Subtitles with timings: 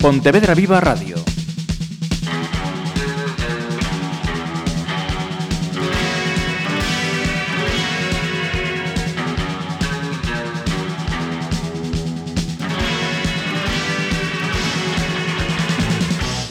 [0.00, 1.16] Pontevedra Viva Radio.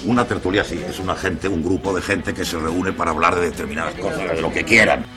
[0.05, 3.33] Una tertulia sí, es una gente, un grupo de gente que se reúne para hablar
[3.33, 5.07] de determinadas cosas, de lo que quieran.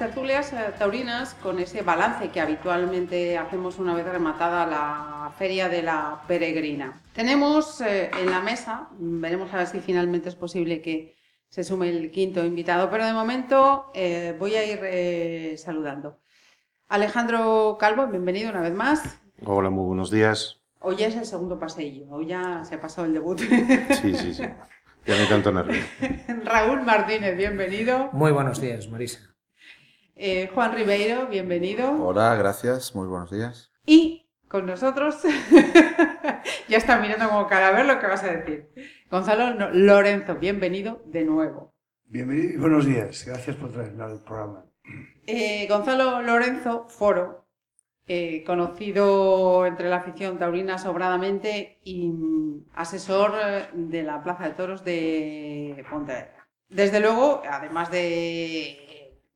[0.00, 5.82] Tertulias eh, taurinas con ese balance que habitualmente hacemos una vez rematada la Feria de
[5.82, 7.02] la Peregrina.
[7.12, 11.16] Tenemos eh, en la mesa, veremos a ver si finalmente es posible que
[11.50, 16.18] se sume el quinto invitado, pero de momento eh, voy a ir saludando.
[16.88, 19.20] Alejandro Calvo, bienvenido una vez más.
[19.44, 20.62] Hola, muy buenos días.
[20.78, 23.38] Hoy ya es el segundo paseillo, hoy ya se ha pasado el debut.
[23.38, 24.44] Sí, sí, sí.
[25.06, 25.82] Ya hay tanto nervio.
[26.44, 28.08] Raúl Martínez, bienvenido.
[28.12, 29.29] Muy buenos días, Marisa.
[30.22, 31.92] Eh, Juan Ribeiro, bienvenido.
[31.92, 33.72] Hola, gracias, muy buenos días.
[33.86, 35.16] Y con nosotros,
[36.68, 38.68] ya está mirando como cara a ver lo que vas a decir.
[39.10, 41.72] Gonzalo Lorenzo, bienvenido de nuevo.
[42.04, 44.66] Bienvenido y buenos días, gracias por traerme al programa.
[45.26, 47.46] Eh, Gonzalo Lorenzo, foro,
[48.06, 52.12] eh, conocido entre la afición taurina sobradamente y
[52.74, 53.32] asesor
[53.72, 56.46] de la Plaza de Toros de Pontevedra.
[56.68, 58.89] Desde luego, además de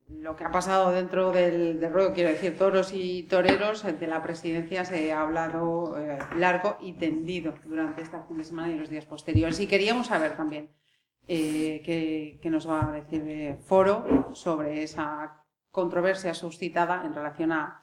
[0.07, 4.85] lo que ha pasado dentro del, ruedo, quiero decir, toros y toreros, de la presidencia
[4.85, 9.05] se ha hablado eh, largo y tendido durante esta fin de semana y los días
[9.05, 9.59] posteriores.
[9.59, 10.69] Y queríamos saber también
[11.27, 17.81] qué, qué, nos va a decir Foro sobre esa controversia suscitada en relación a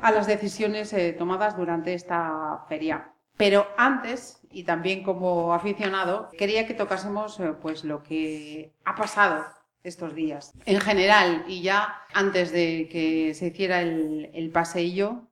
[0.00, 3.12] a las decisiones eh, tomadas durante esta feria.
[3.36, 9.44] Pero antes, y también como aficionado, quería que tocásemos eh, pues lo que ha pasado
[9.86, 10.52] estos días.
[10.64, 15.28] En general, y ya antes de que se hiciera el, el paseillo,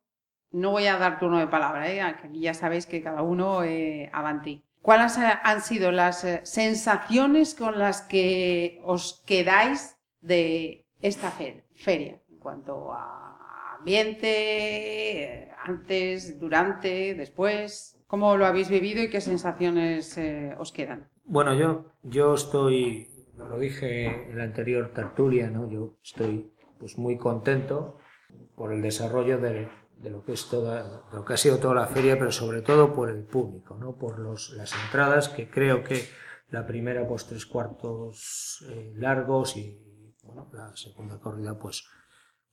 [0.50, 2.00] no voy a dar turno de palabra, ¿eh?
[2.00, 4.64] aquí ya sabéis que cada uno eh, avanti.
[4.80, 12.92] ¿Cuáles han sido las sensaciones con las que os quedáis de esta feria en cuanto
[12.92, 13.24] a
[13.84, 18.00] ambiente, antes, durante, después.
[18.06, 21.10] ¿Cómo lo habéis vivido y qué sensaciones eh, os quedan?
[21.24, 25.68] Bueno, yo, yo estoy, lo dije en la anterior tertulia, ¿no?
[25.70, 27.98] yo estoy pues, muy contento
[28.56, 29.68] por el desarrollo de,
[29.98, 32.92] de lo que es toda, lo que ha sido toda la feria, pero sobre todo
[32.92, 33.96] por el público, ¿no?
[33.96, 36.04] por los, las entradas, que creo que
[36.50, 39.80] la primera pues tres cuartos eh, largos y
[40.22, 41.84] bueno, la segunda corrida pues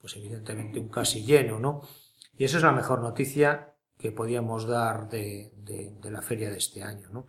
[0.02, 1.82] pues evidentemente un casi lleno, ¿no?
[2.36, 5.52] Y esa es la mejor noticia que podíamos dar de,
[6.04, 7.28] la feria de este año, ¿no?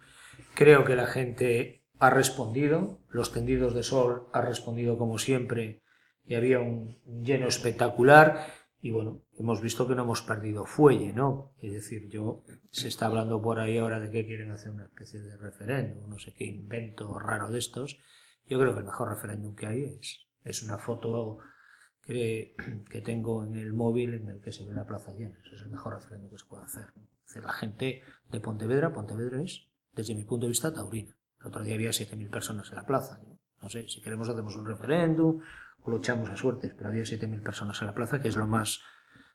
[0.54, 5.84] Creo que la gente ha respondido, los tendidos de sol ha respondido como siempre
[6.24, 8.44] y había un lleno espectacular
[8.80, 11.54] y bueno, hemos visto que no hemos perdido fuelle, ¿no?
[11.62, 15.20] Es decir, yo se está hablando por ahí ahora de que quieren hacer una especie
[15.20, 18.00] de referéndum, no sé qué invento raro de estos.
[18.48, 21.38] Yo creo que el mejor referéndum que hay es, es una foto
[22.02, 22.56] que,
[22.90, 25.38] que, tengo en el móvil en el que se ve la plaza llena.
[25.44, 26.86] Eso es el mejor referéndum que se puede hacer.
[27.40, 31.16] la gente de Pontevedra, Pontevedra es, desde mi punto de vista, taurina.
[31.42, 33.18] El otro día había 7.000 personas en la plaza.
[33.60, 33.68] ¿no?
[33.68, 35.40] sé, si queremos hacemos un referéndum
[35.82, 38.80] o luchamos a suertes, pero había 7.000 personas en la plaza, que es lo más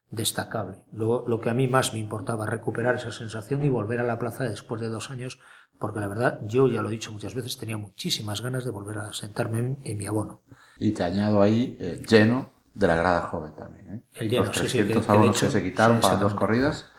[0.09, 0.77] destacable.
[0.93, 4.17] Luego, lo que a mí más me importaba, recuperar esa sensación y volver a la
[4.17, 5.39] plaza después de dos años,
[5.79, 8.99] porque la verdad, yo ya lo he dicho muchas veces, tenía muchísimas ganas de volver
[8.99, 10.41] a sentarme en, mi abono.
[10.79, 13.95] Y te añado ahí, eh, lleno de la grada joven también.
[13.95, 14.01] ¿eh?
[14.13, 16.15] El lleno, Los sí, sí, 300 que- que de abonos que se quitaron sí, para
[16.17, 16.89] dos corridas.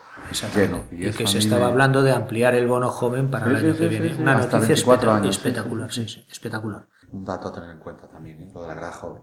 [0.55, 0.85] Lleno.
[0.91, 3.65] Y, es que a se estaba hablando de ampliar el bono joven para el Sí,
[3.65, 4.09] año sí, que viene.
[4.15, 4.23] sí.
[4.23, 6.87] Una Hasta noticia 24 espectac- años, espectacular, sí, espectacular.
[7.13, 8.51] un dato a tener en cuenta también, ¿eh?
[8.55, 9.23] lo de la grada joven.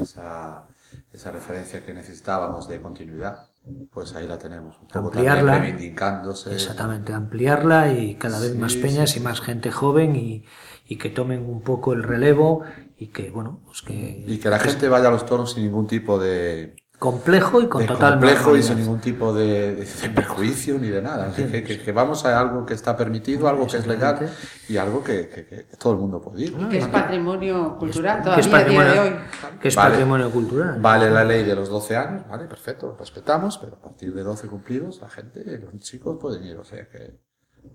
[0.00, 0.66] Esa,
[1.12, 3.50] esa referencia que necesitábamos de continuidad,
[3.92, 4.78] pues ahí la tenemos.
[4.80, 5.52] Un poco Ampliarla.
[5.52, 6.54] también reivindicándose.
[6.54, 10.44] Exactamente, ampliarla y cada vez Sí, más peñas sí, y más gente joven y,
[10.86, 12.62] y que tomen un poco el relevo
[12.96, 14.24] y que, bueno, pues que...
[14.26, 17.82] Y que la gente vaya a los toros sin ningún tipo de, Complejo y con
[17.82, 21.30] de total complejo y sin ningún tipo de, de- de perjuicio ni de nada.
[21.34, 24.30] Que, que- que- que vamos a algo que está permitido, algo que es legal
[24.66, 26.56] y algo que, que- que todo el mundo puede ir.
[26.68, 29.18] Que es patrimonio cultural que es todavía a día de patrimonio,
[29.52, 29.58] hoy.
[29.60, 29.90] que es Vale.
[29.90, 30.80] patrimonio cultural.
[30.80, 34.46] Vale la ley de los 12 años, vale, perfecto, respetamos, pero a partir de 12
[34.48, 37.20] cumplidos la gente, los chicos pueden ir, o sea que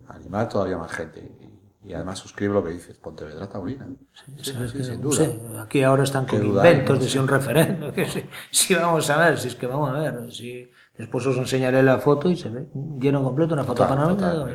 [0.08, 1.20] animar todavía más gente.
[1.20, 1.51] Y,
[1.84, 3.88] y además suscribo lo que dices, Pontevedra Taurina.
[4.14, 5.64] Sí, sí, ¿Sabes sí, sin duda.
[5.64, 7.92] aquí ahora están con duda inventos no de si un referendo.
[7.94, 10.32] Que si, si vamos a ver, si es que vamos a ver.
[10.32, 12.68] Si, después os enseñaré la foto y se ve
[13.00, 14.46] lleno completo, una foto panorámica.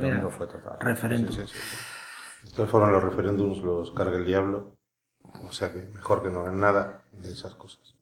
[0.80, 1.32] referéndum.
[1.32, 1.76] Sí, sí, sí.
[2.44, 4.76] Estos fueron los referéndums, los carga el diablo.
[5.48, 7.96] O sea que mejor que no hagan nada de esas cosas.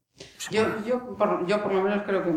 [0.51, 2.35] Yo, yo, por, yo por lo menos creo que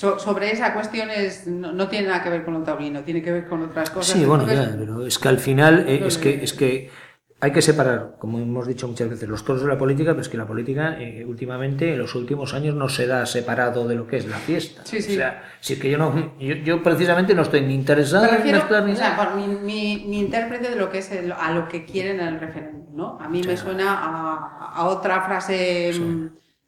[0.00, 3.22] so- sobre esa cuestión es, no, no tiene nada que ver con lo taurino, tiene
[3.22, 4.14] que ver con otras cosas.
[4.18, 6.90] Sí, bueno, ya, pero es que al final eh, es que es que
[7.38, 10.28] hay que separar, como hemos dicho muchas veces, los toros de la política, pero es
[10.30, 14.06] que la política eh, últimamente, en los últimos años, no se da separado de lo
[14.06, 14.80] que es la fiesta.
[14.84, 15.12] Sí, sí.
[15.12, 18.52] O sea, si es que yo no, yo, yo precisamente no estoy ni interesado en
[18.52, 19.24] mezclar ni o sea, nada.
[19.24, 22.40] por mi, mi, mi intérprete de lo que es el- a lo que quieren el
[22.40, 23.18] referéndum, ¿no?
[23.20, 26.26] A mí me suena a, a otra frase mm,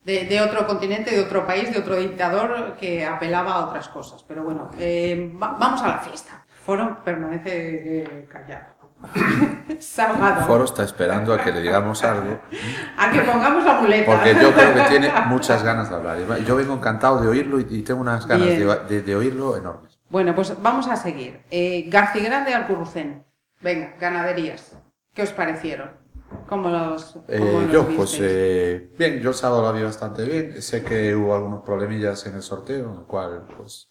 [0.08, 4.24] de, de otro continente, de otro país, de otro dictador que apelaba a otras cosas.
[4.26, 6.44] Pero bueno, eh, va- vamos a la fiesta.
[6.64, 7.50] Foro permanece
[8.02, 8.78] eh, callado.
[9.78, 10.46] Salgado.
[10.46, 12.40] Foro está esperando a que le digamos algo,
[12.96, 14.06] A que pongamos la muleta.
[14.12, 16.18] porque yo creo que tiene muchas ganas de hablar.
[16.44, 19.98] Yo vengo encantado de oírlo y tengo unas ganas de, de- de oírlo enormes.
[20.08, 21.42] Bueno, pues vamos a seguir.
[21.50, 23.24] Eh, García Grande Alcurrucén.
[23.60, 24.72] Venga, ganaderías.
[25.14, 25.90] ¿Qué os parecieron?
[26.48, 28.20] ¿Cómo los, cómo Eh, los yo, pues visteis?
[28.20, 30.62] eh, bien, yo el sábado lo vi bastante bien.
[30.62, 33.88] Sé que hubo algunos problemillas en el sorteo, en el cual pues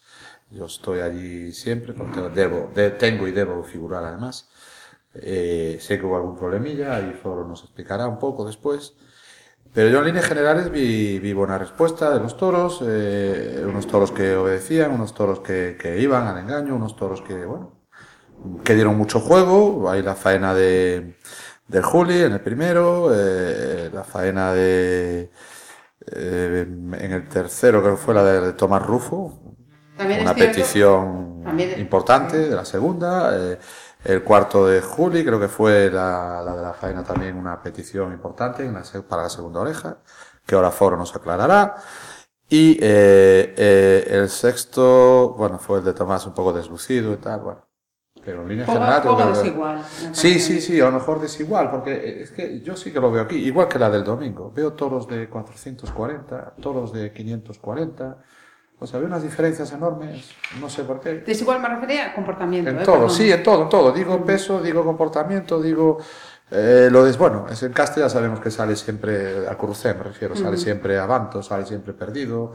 [0.50, 4.48] yo estoy allí siempre, porque debo, de- tengo y debo figurar además.
[5.14, 8.94] Eh, sé que hubo algún problemilla, ahí Foro nos explicará un poco después.
[9.74, 14.12] Pero yo en líneas generales vi, vi buena respuesta de los toros, eh, unos toros
[14.12, 17.72] que obedecían, unos toros que, que iban al engaño, unos toros que, bueno,
[18.64, 19.90] que dieron mucho juego.
[19.90, 21.16] Hay la faena de,
[21.68, 25.30] del Juli en el primero, eh, la faena de
[26.10, 29.54] eh, en el tercero, creo que fue la de Tomás Rufo,
[29.96, 33.30] También una petición También- importante de la segunda.
[33.36, 33.58] eh,
[34.04, 38.12] el cuarto de Juli, creo que fue la, la de la faena también una petición
[38.12, 39.98] importante en la para la segunda oreja,
[40.46, 41.74] que ahora Foro nos aclarará.
[42.48, 47.40] Y eh, eh, el sexto, bueno, fue el de Tomás un poco deslucido y tal,
[47.40, 47.67] bueno.
[48.28, 49.02] Pero en línea Poco- general...
[49.02, 49.82] poco creo que- desigual,
[50.12, 53.22] Sí, sí, sí, a lo mejor desigual, porque es que yo sí que lo veo
[53.22, 54.52] aquí, igual que la del domingo.
[54.54, 58.18] Veo toros de 440, toros de 540.
[58.80, 60.30] O sea, veo unas diferencias enormes,
[60.60, 61.14] no sé por qué.
[61.26, 62.68] Desigual me refería a comportamiento.
[62.70, 62.82] En ¿eh?
[62.84, 63.10] todo, Perdón.
[63.10, 63.92] sí, en todo, en todo.
[63.92, 65.96] Digo peso, digo comportamiento, digo...
[66.50, 70.02] eh, lo de, bueno, es en Castilla ya sabemos que sale siempre, a crucé me
[70.02, 72.52] refiero, sale siempre avanto, sale siempre perdido,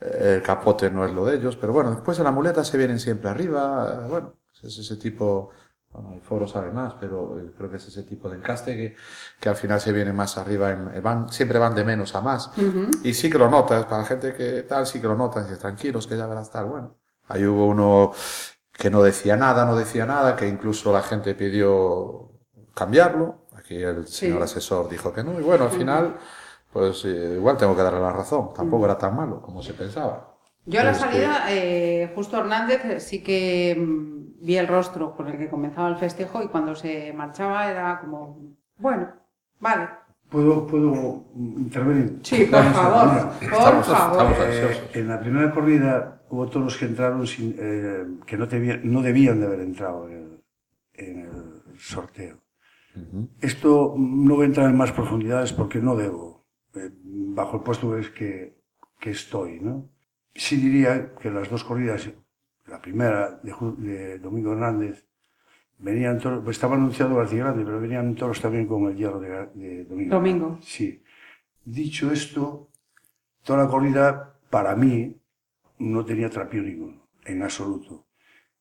[0.00, 2.78] eh, el capote no es lo de ellos, pero bueno, después en la muleta se
[2.78, 4.32] vienen siempre arriba, eh, bueno,
[4.62, 5.50] es ese tipo,
[5.92, 8.96] bueno, el foro sabe más, pero eh, creo que es ese tipo de encaste que,
[9.40, 12.20] que al final se viene más arriba, en, eh, van, siempre van de menos a
[12.20, 12.50] más.
[13.02, 15.58] Y sí que lo notas, para la gente que tal, sí que lo notas, dices,
[15.58, 16.96] tranquilos, que ya verás tal, bueno.
[17.28, 18.12] Ahí hubo uno
[18.72, 22.30] que no decía nada, no decía nada, que incluso la gente pidió
[22.74, 23.46] cambiarlo.
[23.56, 26.16] Aquí el señor asesor dijo que no, y bueno, al final,
[26.72, 30.34] pues eh, igual tengo que darle la razón, tampoco era tan malo como se pensaba.
[30.66, 35.14] Yo a la Es que- salida, eh, justo Hernández, sí que mm, vi el rostro
[35.16, 38.38] con el que comenzaba el festejo y cuando se marchaba era como,
[38.78, 39.08] bueno,
[39.60, 39.88] vale.
[40.28, 42.18] ¿Puedo, puedo intervenir?
[42.22, 44.32] Sí, por favor, por Estamos- favor.
[44.32, 48.80] estamos eh, en la primera corrida hubo toros que entraron sin, eh, que no, debía-
[48.82, 50.42] no debían de haber entrado en el,
[50.94, 52.38] en el sorteo.
[53.40, 57.96] Esto no voy a entrar en más profundidades porque no debo, eh, bajo el puesto
[57.96, 58.56] es que,
[58.98, 59.60] que estoy.
[59.60, 59.88] ¿no?
[60.34, 62.10] Sí diría que las dos corridas,
[62.68, 65.06] la primera de, Domingo Hernández,
[65.78, 69.84] venían toros, pues estaba anunciado García Grande, pero venían toros también con el hierro de,
[69.84, 70.14] Domingo.
[70.14, 70.58] Domingo.
[70.62, 71.02] Sí.
[71.64, 72.70] Dicho esto,
[73.42, 75.16] toda la corrida, para mí,
[75.78, 78.06] no tenía trapío ninguno, en absoluto.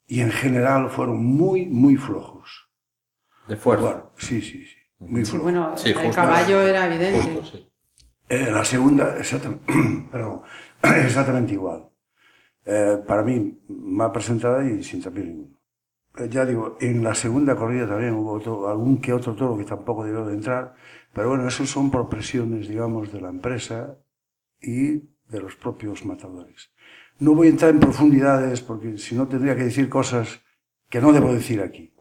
[0.07, 2.69] Y en general fueron muy, muy flojos.
[3.47, 3.83] De fuerza.
[3.85, 4.75] Bueno, sí, sí, sí.
[4.99, 5.43] Muy Sí, flojos.
[5.43, 6.15] bueno, Sí, el justo.
[6.15, 7.21] caballo era evidente.
[7.21, 7.71] Justo, sí.
[8.27, 9.71] Eh, la segunda, exactamente,
[10.11, 10.41] perdón,
[11.05, 11.87] exactamente igual.
[12.65, 15.55] Eh, para mí, mal presentada y sin tapir ninguno.
[16.17, 19.65] Eh, ya digo, en la segunda corrida también hubo otro- algún que otro toro que
[19.65, 20.75] tampoco debió de entrar,
[21.13, 23.97] pero bueno, eso son por presiones, digamos, de la empresa
[24.61, 24.97] y
[25.29, 26.71] de los propios matadores.
[27.19, 30.41] No voy a entrar en profundidades porque si no tendría que decir cosas
[30.89, 31.93] que no debo decir aquí.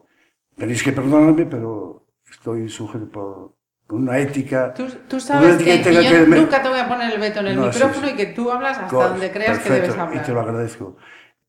[0.56, 3.53] Tenéis que perdonarme, pero estoy sujeto por
[3.86, 4.72] por una ética.
[4.74, 7.48] Tú, tú sabes que, que que yo nunca te voy a poner el veto en
[7.48, 8.12] el No, micrófono sí.
[8.12, 10.22] y que tú hablas hasta donde creas que perfecto, debes hablar.
[10.22, 10.96] Y te lo agradezco.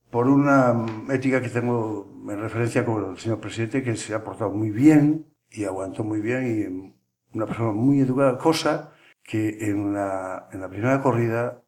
[0.10, 4.24] Por una mm, ética que tengo en referencia con el señor presidente, que se ha
[4.24, 6.94] portado muy bien y aguantó muy bien y mm,
[7.36, 8.92] una persona muy educada, cosa
[9.24, 11.64] que en la, en la primera corrida,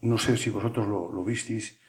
[0.00, 1.80] no sé si vosotros lo, lo visteis,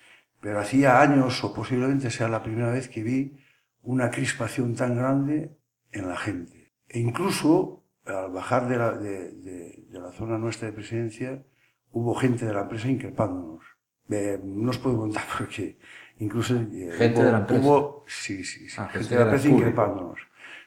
[0.42, 3.38] pero hacía años o posiblemente sea la primera vez que vi
[3.82, 5.58] una crispación tan grande
[5.92, 6.74] en la gente.
[6.90, 11.44] E incluso al bajar de la, de, de- de la zona nuestra de presidencia,
[11.92, 13.64] hubo gente de la empresa increpándonos.
[14.10, 15.78] Eh, no os puedo contar porque
[16.20, 17.62] incluso eh, Gente hubo, de la empresa.
[17.62, 20.20] hubo- sí, sí, sí, Ah, gente gente de la empresa increpándonos.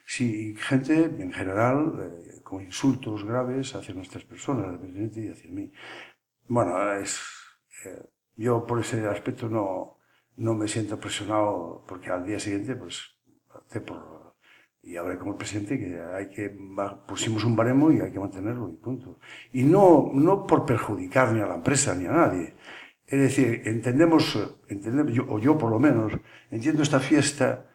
[0.05, 5.51] Sí, gente en general eh, con insultos graves hacia nuestras personas, al presidente y hacia
[5.51, 5.71] mí.
[6.47, 7.19] Bueno, es,
[7.85, 8.03] eh,
[8.35, 9.97] yo por ese aspecto no,
[10.37, 13.15] no me siento presionado porque al día siguiente pues
[13.85, 14.18] por
[14.81, 16.55] y con el presidente que hay que
[17.07, 19.19] pusimos un baremo y hay que mantenerlo y punto.
[19.51, 22.53] Y no, no por perjudicar ni a la empresa ni a nadie.
[23.05, 26.13] Es decir, entendemos, entendemos yo, o yo por lo menos,
[26.51, 27.65] entiendo esta fiesta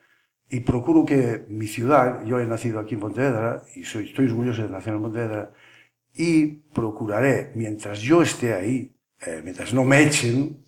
[0.48, 4.62] y procuro que mi ciudad, yo he nacido aquí en Pontevedra y soy, estoy orgulloso
[4.62, 5.52] de nacer en Pontevedra,
[6.14, 8.94] y procuraré, mientras yo esté ahí,
[9.26, 10.64] eh, mientras no me echen,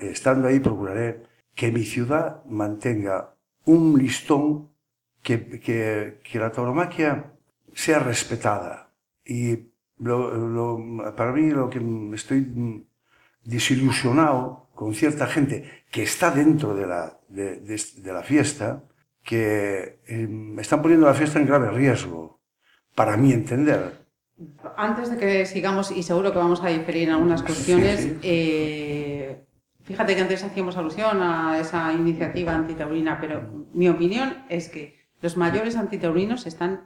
[0.00, 1.22] estando ahí procuraré
[1.54, 4.73] que mi ciudad mantenga un listón
[5.24, 7.32] que, que, que la tauromaquia
[7.74, 8.90] sea respetada.
[9.24, 9.58] Y
[9.98, 11.80] lo- lo- para mí lo que
[12.14, 12.40] estoy
[13.42, 18.82] desilusionado con cierta gente que está dentro de la, de, de- de la fiesta,
[19.22, 20.28] que eh,
[20.58, 22.40] están poniendo la fiesta en grave riesgo,
[22.94, 24.04] para mi entender.
[24.76, 28.18] Antes de que sigamos, y seguro que vamos a diferir en algunas cuestiones, sí.
[28.22, 29.44] eh,
[29.84, 35.38] fíjate que antes hacíamos alusión a esa iniciativa antitaurina, pero mi opinión es que los
[35.38, 36.82] mayores antitaurinos están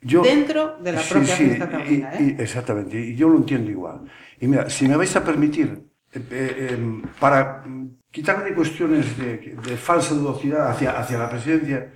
[0.00, 2.10] Yo, dentro de la Sí, propia sí, fiesta taurina.
[2.18, 2.36] y- ¿eh?
[2.36, 4.00] y- exactamente, y yo lo entiendo igual.
[4.40, 5.68] Y mira, si me vais a permitir,
[6.12, 11.92] eh, eh, em, para mm, quitarme cuestiones de, de falsa dudosidad hacia, hacia la presidencia,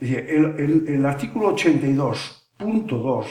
[0.00, 3.26] el, el- el artículo 82.2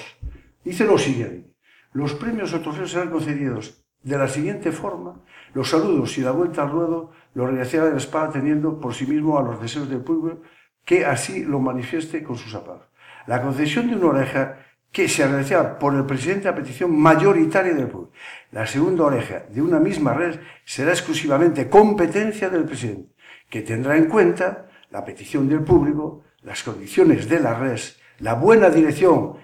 [0.63, 1.51] dice lo siguiente,
[1.91, 5.21] los premios o trofeos serán concedidos de la siguiente forma,
[5.53, 9.37] los saludos y la vuelta al ruedo lo realizará el espada teniendo por sí mismo
[9.37, 10.41] a los deseos del público
[10.87, 12.87] que así lo manifieste con sus zapatos.
[13.27, 14.57] La concesión de una oreja
[14.89, 18.13] que se realizará por el presidente a petición mayoritaria del público.
[18.51, 23.13] La segunda oreja de una misma red será exclusivamente competencia del presidente,
[23.49, 27.79] que tendrá en cuenta la petición del público, las condiciones de la red,
[28.19, 29.35] la buena dirección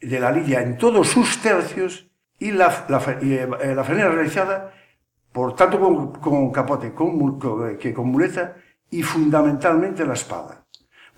[0.00, 2.86] de la lidia en todos sus tercios y la,
[3.22, 4.74] eh, la faena realizada
[5.32, 8.56] por tanto con, con capote con con- que con muleta
[8.90, 10.64] y fundamentalmente la espada.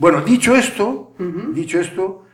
[0.00, 1.12] Bueno, dicho esto,
[1.52, 2.25] dicho esto,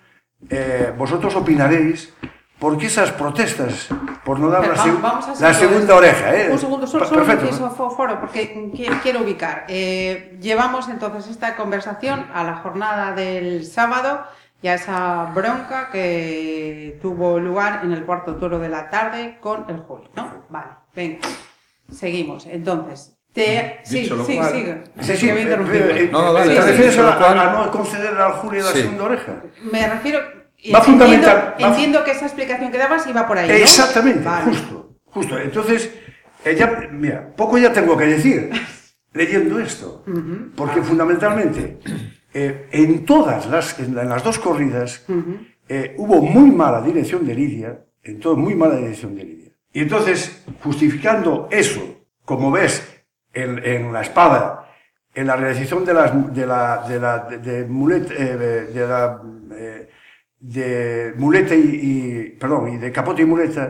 [0.48, 2.14] eh, vosotros opinaréis
[2.60, 3.88] por qué esas protestas
[4.24, 5.96] por no dar la, seg- vamos- segunda esto.
[5.96, 6.34] oreja.
[6.36, 6.48] ¿eh?
[6.52, 7.70] Un segundo, solo, solo perfecto.
[7.90, 9.64] foro, porque qui- quiero ubicar.
[9.68, 14.22] Eh, llevamos entonces esta conversación a la jornada del sábado
[14.62, 19.64] y a esa bronca que tuvo lugar en el cuarto toro de la tarde con
[19.68, 20.44] el Julio, ¿no?
[20.48, 21.18] Vale, venga,
[21.92, 22.46] seguimos.
[22.46, 23.80] Entonces, te...
[23.84, 24.76] Sí, Dicho lo sí, cual- sigue.
[25.16, 25.84] Sí, eh, interrumpido.
[25.90, 28.80] eh, No, ¿Te refieres a, lo cual- a no conceder al Julio la Sí.
[28.80, 29.42] segunda oreja?
[29.70, 30.18] Me refiero...
[30.20, 33.54] Va entiendo, fundamental, va- entiendo que esa explicación que dabas iba por ahí, ¿no?
[33.54, 34.44] Exactamente, Vale.
[34.46, 35.38] justo, justo.
[35.38, 35.90] Entonces,
[36.44, 38.50] eh, ya, mira, poco ya tengo que decir
[39.12, 40.02] leyendo esto,
[40.56, 41.78] porque fundamentalmente
[42.34, 45.04] eh, en todas las, en, la- en las dos corridas
[45.68, 49.52] eh, hubo muy mala dirección de Lidia, en todo muy mala dirección de Lidia.
[49.72, 51.82] Y entonces, justificando eso,
[52.24, 52.82] como ves
[53.42, 54.42] en, en la espada,
[55.14, 58.36] en la realización de las de la de la de, de mulet- eh,
[58.74, 59.20] de- la
[59.62, 59.88] eh,
[60.40, 63.64] de muleta y, y- perdón y de capote y muleta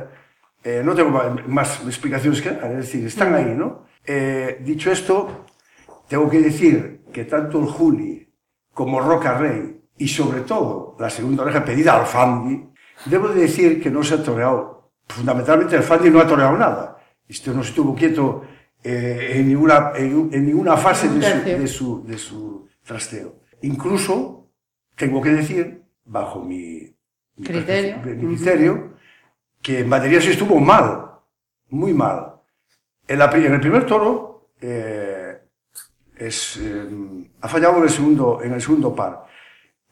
[0.64, 1.10] eh, no tengo
[1.46, 3.68] más explicaciones que dar, es decir están ahí no
[4.08, 5.16] Eh, dicho esto
[6.08, 8.12] tengo que decir que tanto el Juli
[8.78, 9.62] como Roca Rey
[9.98, 12.54] y sobre todo la segunda oreja pedida al Fandi
[13.12, 14.92] debo de decir que no se ha toreado.
[15.08, 16.82] Fundamentalmente el Fandi no ha toreado nada.
[17.34, 18.42] Esto no estuvo quieto
[18.82, 21.28] eh, en, ninguna, en, en ninguna fase de su,
[21.58, 23.36] de, su, de su trasteo.
[23.62, 24.48] Incluso,
[24.94, 26.94] tengo que decir, bajo mi,
[27.36, 27.46] mi
[28.28, 28.96] Criterio.
[29.60, 31.10] que en batería sí estuvo mal,
[31.70, 32.34] muy mal.
[33.08, 35.38] En, la, pri- en el primer toro eh,
[36.16, 36.88] es, eh,
[37.40, 39.26] ha fallado en el segundo, en el segundo par.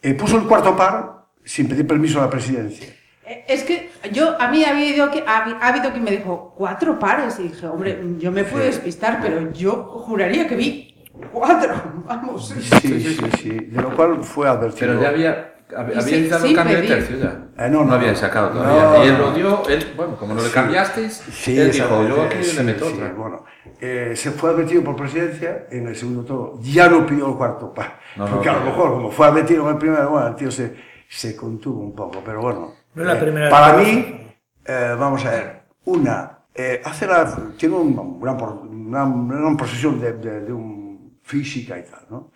[0.00, 2.94] Eh, puso el cuarto par sin pedir permiso a la presidencia.
[3.26, 6.54] Eh, Es que yo, a mí ha habido, que, ha, ha habido quien me dijo
[6.56, 11.74] cuatro pares y dije, hombre, yo me puedo despistar, pero yo juraría que vi cuatro,
[12.06, 12.48] vamos.
[12.48, 14.88] Sí, sí, sí, de lo cual fue advertido.
[14.88, 17.40] Pero ya había, había, sí- dado sí el cambio de tercio ya.
[17.64, 18.82] Eh, no, no, había sacado todavía.
[18.98, 22.22] No, y él lo dio, él, bueno, como no le cambiasteis, Sí, él dijo, yo
[22.24, 23.12] aquí sí, le meto sí, otra.
[23.12, 23.44] bueno,
[23.80, 26.58] eh, se fue advertido por presidencia en el segundo toro.
[26.62, 28.00] Ya no pidió el cuarto par.
[28.16, 28.66] No, no, porque a lo no.
[28.66, 30.74] mejor, como fue advertido en el primero, bueno, el tío se,
[31.08, 32.20] se contuvo un poco.
[32.24, 33.76] Pero bueno, No es la eh, primera para vez.
[33.76, 34.26] mí,
[34.64, 38.34] eh, vamos a ver, una, eh, hace la, tiene una, una
[39.38, 42.32] gran posesión de, de, de un física y tal, ¿no?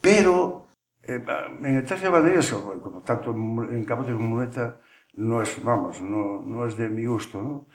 [0.00, 0.68] Pero
[1.02, 1.22] eh,
[1.62, 4.80] en el tercio de banderas, como tanto en, capote como muleta,
[5.14, 7.66] no es, vamos, no, no es de mi gusto, ¿no?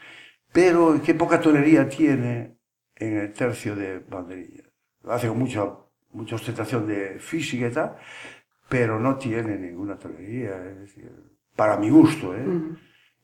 [0.52, 2.58] Pero qué poca tolería tiene
[2.96, 4.64] en el tercio de banderilla.
[5.10, 5.66] Hace con mucha,
[6.12, 7.98] mucha ostentación de física y tal,
[8.70, 11.12] pero no tiene ninguna tolería, es decir,
[11.56, 12.46] para mi gusto, ¿eh?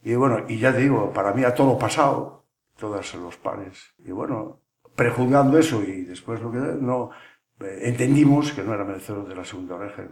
[0.03, 2.45] Y bueno, y ya te digo, para mí a todo pasado,
[2.77, 3.93] todos los pares.
[4.03, 4.59] Y bueno,
[4.95, 7.11] prejuzgando eso y después lo que no,
[7.59, 10.03] eh, entendimos que no era merecedor de la segunda oreja.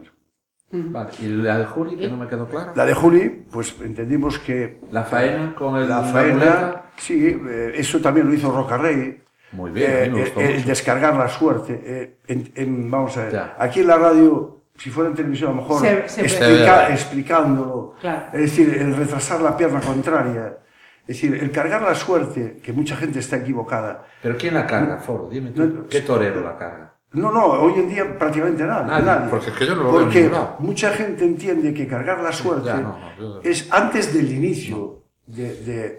[0.72, 2.74] Vale, y la de Juli, que no me quedó clara.
[2.76, 6.92] La de Juli, pues entendimos que La faena con el, la la faena, muleta.
[6.98, 9.24] sí, eh, eso también lo hizo Rocarrey.
[9.54, 10.68] Muy bien, Eh, eh, gustó el mucho.
[10.68, 11.82] descargar la suerte.
[11.84, 13.56] eh, en- en- vamos a ver, Ya.
[13.58, 17.96] aquí en la radio, si fuera en televisión, a lo mejor Se- se explica- explicándolo.
[18.00, 18.26] Claro.
[18.34, 20.58] Es decir, el retrasar la pierna contraria.
[21.02, 24.06] Es decir, el cargar la suerte, que mucha gente está equivocada.
[24.22, 25.28] Pero ¿quién la carga, Foro?
[25.30, 26.94] Dime tú, No, ¿qué torero la carga?
[27.14, 28.88] No, no, hoy en día prácticamente nadie.
[28.88, 29.28] Nadie, nadie.
[29.32, 30.56] porque es que yo no lo veo Porque lado.
[30.60, 35.04] mucha gente entiende que cargar la suerte Ya, no, no, yo- es antes del inicio
[35.26, 35.98] de, de-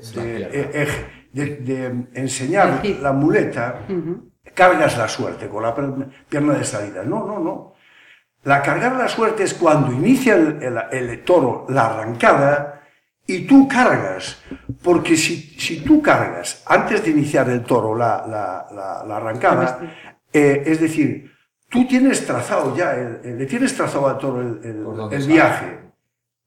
[0.53, 0.89] eh, eh,
[1.33, 3.81] de- de enseñar la muleta,
[4.55, 5.75] cargas la suerte con la
[6.29, 7.03] pierna de salida.
[7.05, 7.73] No, no, no.
[8.45, 12.81] La cargar la suerte es cuando inicia el, el- el toro la arrancada
[13.27, 14.43] y tú cargas.
[14.83, 19.79] Porque si, si tú cargas antes de iniciar el toro la, la- la- la arrancada,
[20.33, 21.31] eh, es decir,
[21.69, 24.59] tú tienes trazado ya, el- el- le tienes trazado al toro el,
[25.27, 25.81] viaje.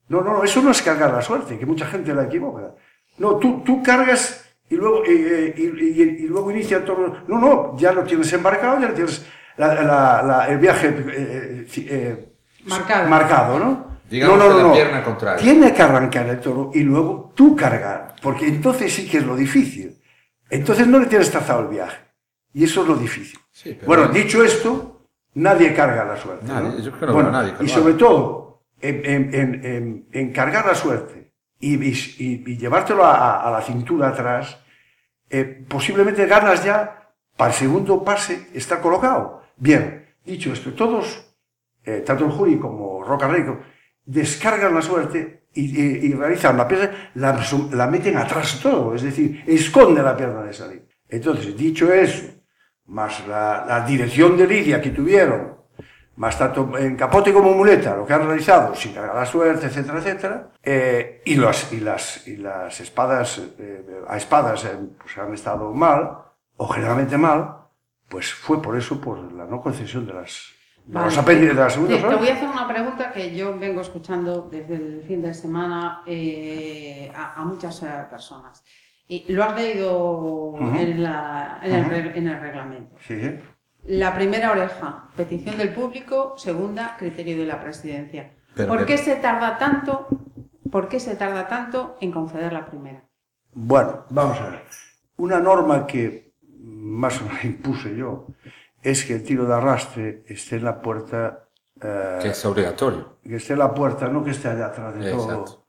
[0.08, 2.74] No, no, eso no es cargar la suerte, que mucha gente la equivoca.
[3.18, 5.62] No, tú, tú cargas y luego, eh, eh, y,
[6.02, 7.22] y- y luego inicia el toro.
[7.28, 9.24] No, no, ya lo tienes embarcado, ya lo tienes
[9.56, 12.34] la- la- la- el viaje eh, eh, eh,
[12.66, 13.08] Marcado.
[13.08, 13.94] marcado, ¿no?
[14.10, 14.74] Digamos no, no, que no, la no.
[14.74, 15.42] pierna contraria.
[15.42, 19.34] Tiene que arrancar el toro y luego tú cargar, porque entonces sí que es lo
[19.36, 19.98] difícil.
[20.50, 21.98] Entonces no le tienes trazado el viaje.
[22.52, 23.38] Y eso es lo difícil.
[23.50, 26.46] Sí, pero- Bueno, dicho esto, nadie carga la suerte.
[26.46, 26.78] Nadie, ¿no?
[26.78, 30.74] yo creo que Bueno, nadie y sobre todo, en, en- en- en- en cargar la
[30.74, 34.58] suerte y, y- y- llevártelo a, a- a la cintura atrás,
[35.30, 39.42] eh, posiblemente ganas ya para el segundo pase estar colocado.
[39.56, 41.34] Bien, dicho esto, todos,
[41.84, 43.58] eh, tanto el Juri como Roca Rico,
[44.04, 47.40] descargan la suerte y, y- y realizan la pierna, la,
[47.72, 50.88] la meten atrás todo, es decir, esconde la pierna de salir.
[51.08, 52.26] Entonces, dicho eso,
[52.86, 55.54] más la, la dirección de lidia que tuvieron,
[56.16, 59.98] más tanto en capote como muleta, lo que han realizado, sin cargar la suerte, etcétera,
[59.98, 65.32] etcétera, eh, y, las, y, las, y las espadas, eh, a espadas, eh, pues han
[65.34, 66.18] estado mal,
[66.56, 67.63] o generalmente mal,
[68.08, 70.52] pues fue por eso, por la no concesión de las,
[70.84, 71.18] de los Vale.
[71.18, 74.48] apéndices de las segundas Te, te voy a hacer una pregunta que yo vengo escuchando
[74.50, 78.62] desde el fin de semana eh, a, a muchas eh, personas.
[79.06, 82.96] Y lo has leído en, la- en el, en reglamento.
[83.06, 83.38] Sí, sí.
[83.86, 86.34] La primera oreja, petición del público.
[86.38, 88.32] Segunda, criterio de la presidencia.
[88.54, 90.08] Pero ¿Por qué se tarda tanto?
[90.72, 93.04] ¿Por qué se tarda tanto en conceder la primera?
[93.52, 94.62] Bueno, vamos a ver.
[95.18, 96.23] Una norma que
[96.94, 98.26] más menos impuse yo
[98.82, 101.48] es que el tiro de arrastre esté en la puerta,
[101.80, 103.18] eh, Que es obligatorio.
[103.22, 105.66] que esté en la puerta, no que esté allá atrás de todo, Exacto.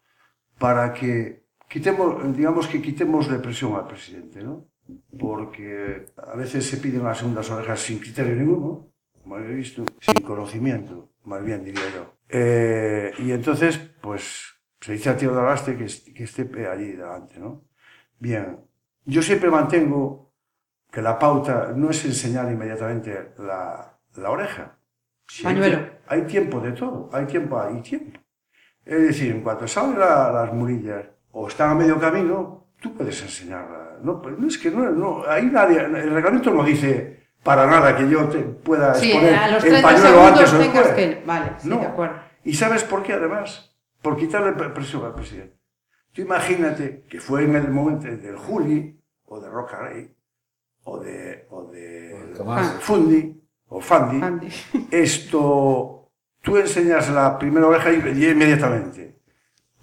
[0.59, 4.65] para que quitemos, digamos que quitemos de presión al presidente, ¿no?
[5.17, 8.91] Porque a veces se piden las segundas orejas sin criterio ninguno,
[9.23, 12.13] como he visto, sin conocimiento, más bien diría yo.
[12.29, 14.43] Eh, y entonces, pues,
[14.81, 17.63] se dice al tiro de arrastre que, que esté allí delante, ¿no?
[18.19, 18.59] Bien,
[19.05, 20.34] yo siempre mantengo
[20.95, 24.77] que la pauta no es enseñar inmediatamente la, la oreja.
[25.27, 25.79] Si hay Pañuelo.
[26.07, 28.17] Hay, tiempo de todo, hay tiempo, hay tiempo.
[28.85, 33.21] Es decir, en cuanto salen la- las murillas o están a medio camino, tú puedes
[33.21, 33.97] enseñarla.
[34.01, 37.93] No, pues no es que no, no, ahí nadie, el reglamento no dice para nada
[37.97, 40.87] que yo te pueda Sí, exponer el 30 pañuelo antes o después.
[40.93, 41.23] que...
[41.25, 41.79] Vale, sí, No.
[41.79, 42.15] de acuerdo.
[42.45, 43.75] ¿Y sabes por qué además?
[44.01, 45.57] Por quitarle pre- presión al presidente.
[46.13, 50.14] Tú imagínate que fue en el momento del Juli, o de Roca Rey,
[50.85, 52.33] o de, o de.
[52.79, 53.35] Fundi,
[53.67, 54.47] o Fandi, Andy.
[54.91, 56.09] esto,
[56.41, 59.17] tú enseñas la primera oreja y, y inmediatamente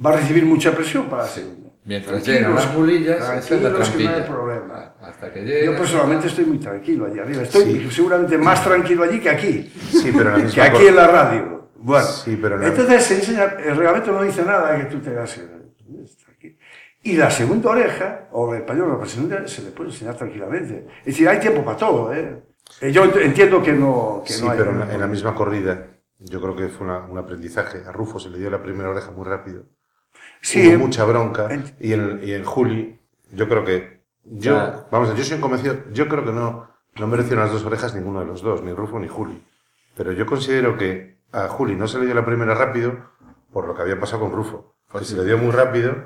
[0.05, 1.63] va a recibir mucha presión para la segunda.
[1.85, 4.95] Mientras llegan las bulillas, esa es la que no hay problema.
[5.01, 5.67] Hasta que llegue.
[5.67, 7.43] Yo personalmente estoy muy tranquilo allí arriba.
[7.43, 9.73] Estoy seguramente más tranquilo allí que aquí.
[9.91, 11.71] Sí, pero que aquí en la radio.
[11.75, 15.37] Bueno, Sí, pero entonces se enseña, el reglamento no dice nada de que tú tengas
[15.39, 16.07] eh, aquí.
[17.03, 20.87] Y la segunda oreja, o el español o la segunda, se le puede enseñar tranquilamente.
[21.01, 22.43] Es decir, hay tiempo para todo, ¿eh?
[22.81, 25.07] Eh, Yo ent- entiendo que no, que Sí, no hay pero en la, en la
[25.09, 25.89] misma corrida,
[26.21, 27.83] yo creo que fue una- un aprendizaje.
[27.87, 29.65] A Rufo se le dio la primera oreja muy rápido.
[30.41, 31.49] Sí, Hubo mucha bronca.
[31.49, 33.01] Ent- Y en, y en Juli,
[33.33, 34.03] yo creo que.
[34.25, 34.87] Yo, Claro.
[34.93, 35.77] vamos, a ver, yo soy convencido.
[35.93, 36.69] Yo creo que no,
[37.01, 39.45] no merecieron las dos orejas ninguno de los dos, ni Rufo ni Juli.
[39.97, 42.97] Pero yo considero que a Juli no se le dio la primera rápido
[43.53, 44.77] por lo que había pasado con Rufo.
[44.97, 45.97] Que se le dio muy rápido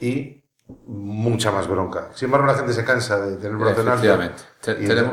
[0.00, 0.43] y
[0.86, 2.10] mucha más bronca.
[2.14, 3.92] Sin embargo, la gente se cansa de tener bronca en alto.
[3.92, 4.42] Efectivamente.
[4.60, 5.12] Te- Y tenemos,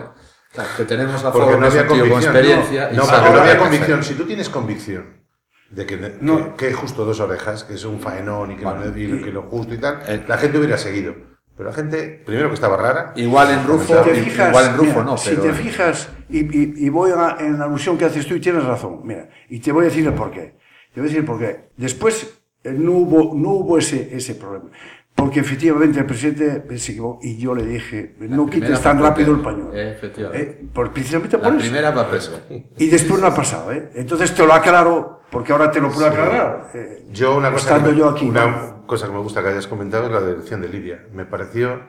[0.54, 2.24] claro, que tenemos a porque no había convicción.
[2.24, 2.88] experiencia.
[2.88, 4.04] no, y no, porque no que había que convicción.
[4.04, 5.22] Si tú tienes convicción
[5.70, 6.56] de que, que, No.
[6.56, 8.90] que es justo dos orejas, que es un faenón y que, Vale.
[8.92, 10.24] no, y que lo justo y tal, Eh.
[10.28, 11.16] la gente hubiera seguido.
[11.58, 13.12] Pero la gente, primero que estaba rara.
[13.18, 16.40] Igual en Rufo, Si fijas, igual en Rufo mira, no, si pero te fijas, y,
[16.40, 19.60] y- y voy a, en la alusión que haces tú, y tienes razón, mira, y
[19.60, 20.58] te voy a decir el porqué.
[20.94, 21.70] Te voy a decir el porqué.
[21.78, 24.70] Después eh, no hubo, no hubo ese, ese problema.
[25.16, 29.42] Porque efectivamente el presidente se equivocó y yo le dije, no quites tan rápido el
[29.42, 29.72] pañuelo.
[29.74, 30.60] Efectivamente.
[30.62, 31.60] Eh, por, precisamente por la eso.
[31.60, 32.66] primera va a perder.
[32.78, 33.92] Y después no ha pasado, ¿eh?
[33.94, 36.72] Entonces te lo aclaro, porque ahora te lo puedo aclarar.
[36.74, 38.26] eh, Yo una cosa, estando que me, yo aquí.
[38.30, 38.88] una ¿no?
[38.88, 41.06] cosa que me gusta que hayas comentado es la elección de Lidia.
[41.14, 41.82] Me pareció,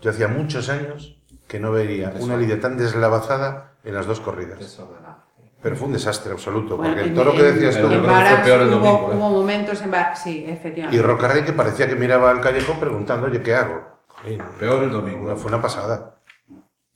[0.00, 4.58] yo hacía muchos años que no veía una Lidia tan deslavazada en las dos corridas.
[4.58, 5.09] Desordenado.
[5.62, 7.82] Pero fue un desastre absoluto, Bueno, porque en- todo lo que decías tú...
[7.82, 9.16] en creo que fue Varas peor el hubo, domingo, ¿eh?
[9.16, 10.96] hubo momentos en sí, efectivamente.
[10.96, 13.82] Y Rocarrey que parecía que miraba al callejón preguntando, oye, ¿qué hago?
[14.08, 15.24] Jolín, Peor el domingo.
[15.26, 16.14] Una- fue una pasada.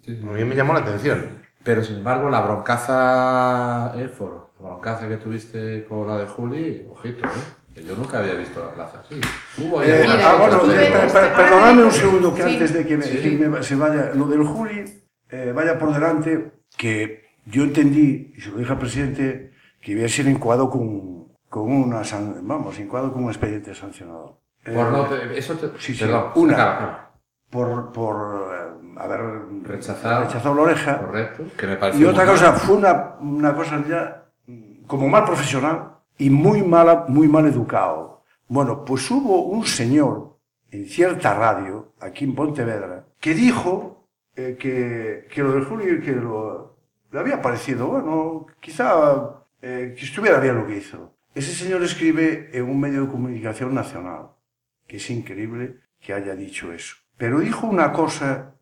[0.02, 0.20] Sí, sí.
[0.26, 1.42] A mí me llamó la atención.
[1.62, 6.86] Pero sin embargo, la broncaza, el foro, la broncaza que tuviste con la de Juli,
[6.90, 7.30] ojito, ¿eh?
[7.74, 9.20] Que yo nunca había visto la plaza así.
[9.58, 10.92] Hubo ahí Eh, ah, bueno, eh,
[11.36, 12.50] perdonadme un segundo que sí.
[12.52, 13.36] antes de que, me, Sí.
[13.38, 14.84] que me- se vaya lo del Juli,
[15.30, 20.04] eh, vaya por delante, que yo entendí, y se lo dije al presidente, que iba
[20.04, 24.40] a ser incoado con, con una, san- vamos, incoado con un expediente sancionado.
[24.64, 26.54] Por Eh, no te- eso te, sí, sí, perdón, una.
[26.54, 27.10] acaba,
[27.50, 28.16] por, por
[28.54, 29.20] eh, haber
[29.62, 30.24] Rechazado.
[30.24, 30.98] rechazado la oreja.
[31.00, 32.60] correcto, que me Y otra cosa, mal.
[32.60, 34.24] fue una, una cosa ya
[34.86, 38.22] como mal profesional y muy mala, muy mal educado.
[38.48, 40.38] Bueno, pues hubo un señor
[40.70, 46.12] en cierta radio, aquí en Pontevedra, que dijo eh, que, que lo de Julio, que
[46.12, 46.73] lo,
[47.14, 51.14] le había parecido, bueno, quizá eh, que estuviera bien lo que hizo.
[51.32, 54.30] Ese señor escribe en un medio de comunicación nacional,
[54.84, 56.96] que es increíble que haya dicho eso.
[57.16, 58.56] Pero dijo una cosa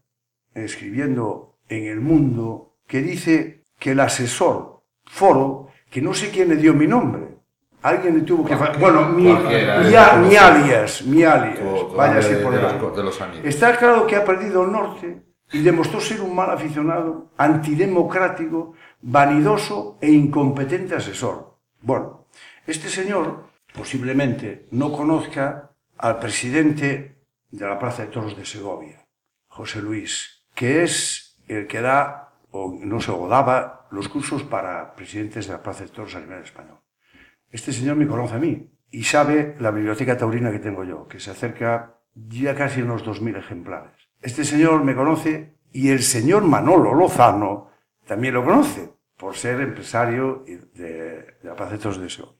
[0.54, 6.56] escribiendo en El Mundo que dice que el asesor Foro, que no sé quién le
[6.56, 7.38] dio mi nombre,
[7.80, 8.54] alguien le tuvo que...
[8.54, 9.94] Bueno, mi, mi, mi
[10.36, 13.18] alias, mi alias, de, por de de los.
[13.44, 19.98] Está claro que ha perdido el norte y demostró ser un mal aficionado, antidemocrático, vanidoso
[20.00, 21.58] e incompetente asesor.
[21.80, 22.26] Bueno,
[22.66, 27.18] este señor posiblemente no conozca al presidente
[27.50, 29.06] de la Plaza de Toros de Segovia,
[29.48, 34.94] José Luis, que es el que da, o no sé, o daba los cursos para
[34.94, 36.80] presidentes de la Plaza de Toros a nivel español.
[37.50, 41.20] Este señor me conoce a mí y sabe la biblioteca taurina que tengo yo, que
[41.20, 44.01] se acerca ya casi a unos 2.000 ejemplares.
[44.22, 47.70] Este señor me conoce y el señor Manolo Lozano
[48.06, 52.38] también lo conoce, por ser empresario de, de Plaza de Segovia.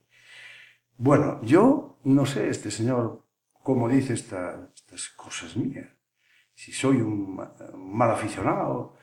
[0.97, 3.25] Bueno, yo no sé, este señor,
[3.63, 5.89] cómo dice esta- estas cosas mías.
[6.55, 8.97] Si soy un, ma- un mal aficionado.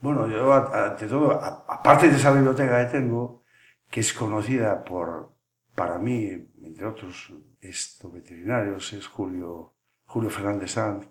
[0.00, 3.42] Bueno, yo, ante todo, aparte de esa biblioteca que tengo,
[3.90, 5.32] que es conocida por,
[5.74, 6.28] para mí,
[6.62, 9.74] entre otros esto, veterinarios, es Julio,
[10.12, 11.08] Julio Fernández Sanz,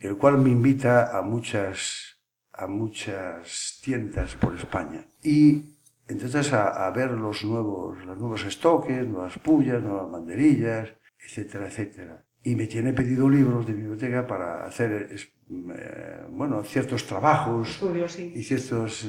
[0.00, 2.18] el cual me invita a muchas,
[2.54, 5.04] a muchas tiendas por España.
[5.22, 5.76] Y
[6.08, 10.88] entonces a, a ver los nuevos, los nuevos estoques, nuevas pullas, nuevas banderillas,
[11.22, 12.24] etcétera, etcétera.
[12.42, 18.32] Y me tiene pedido libros de biblioteca para hacer, eh, bueno, ciertos trabajos Estudio, sí.
[18.34, 19.06] y ciertos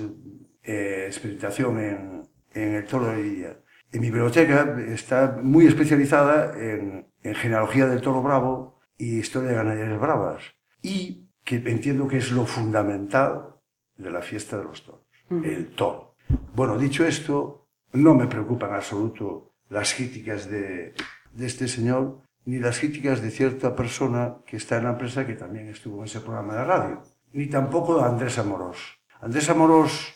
[0.61, 3.57] eh, experimentación en, en el toro de lidia.
[3.93, 9.55] En mi biblioteca está muy especializada en, en genealogía del toro bravo y historia de
[9.55, 10.43] ganaderías bravas.
[10.83, 13.55] Y que entiendo que es lo fundamental
[13.97, 15.01] de la fiesta de los toros,
[15.43, 16.15] el toro.
[16.55, 20.93] Bueno, dicho esto, no me preocupa en absoluto las críticas de,
[21.33, 25.33] de este señor, ni las críticas de cierta persona que está en la empresa que
[25.33, 27.01] también estuvo en ese programa de radio,
[27.33, 28.77] ni tampoco de Andrés Amorós.
[29.19, 30.13] Andrés Amorós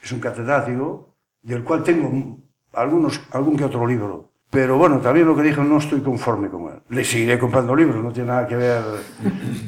[0.00, 2.38] es un catedrático del cual tengo
[2.72, 4.30] algunos, algún que otro libro.
[4.50, 6.80] Pero bueno, también lo que dijo, no estoy conforme con él.
[6.88, 8.82] Le seguiré comprando libros, no tiene nada que ver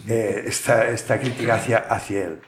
[0.09, 2.41] eh, esta, esta crítica hacia, hacia él.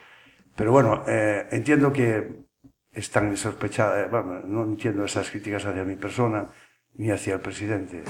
[0.55, 2.43] Pero bueno, eh, entiendo que
[2.91, 6.49] están sospechadas, eh, bueno, no entiendo esas críticas hacia mi persona
[6.95, 8.03] ni hacia el presidente.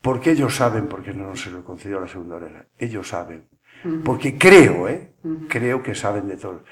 [0.00, 2.66] Porque ellos saben por qué no se lo concedió la segunda oreja.
[2.78, 3.46] Ellos saben.
[4.04, 5.14] Porque creo, ¿eh?
[5.48, 6.64] Creo que saben de todo.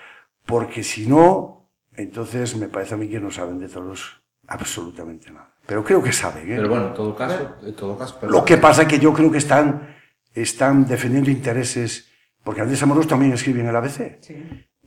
[0.44, 5.54] Porque si no, entonces me parece a mí que no saben de todos absolutamente nada.
[5.68, 6.56] Pero creo que saben, ¿eh?
[6.56, 9.30] Pero bueno, en todo caso, en todo caso Lo que pasa es que yo creo
[9.30, 9.94] que están,
[10.32, 12.10] están defendiendo intereses,
[12.42, 14.16] porque Andrés Amorós también escribe en el ABC.
[14.22, 14.34] Sí.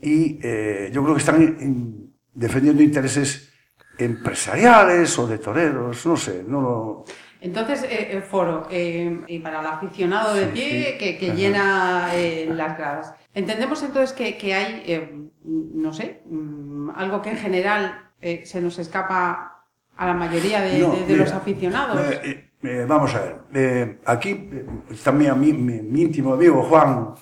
[0.01, 3.53] Y eh, yo creo que están en- defendiendo intereses
[3.99, 7.05] empresariales o de toreros, no sé, no lo...
[7.41, 11.17] Entonces, eh, el foro, eh, y para el aficionado de Sí, pie sí.
[11.19, 13.13] que, llena eh, las gradas.
[13.35, 15.13] Entendemos entonces que, que hay, eh,
[15.43, 19.50] no sé, mm, algo que en general eh, se nos escapa
[19.97, 21.99] a la mayoría de, No, de- de mira, los aficionados.
[21.99, 24.49] Eh, eh, eh, vamos a ver, eh, aquí
[24.89, 27.13] está mi, ami- mi, mi íntimo amigo Juan,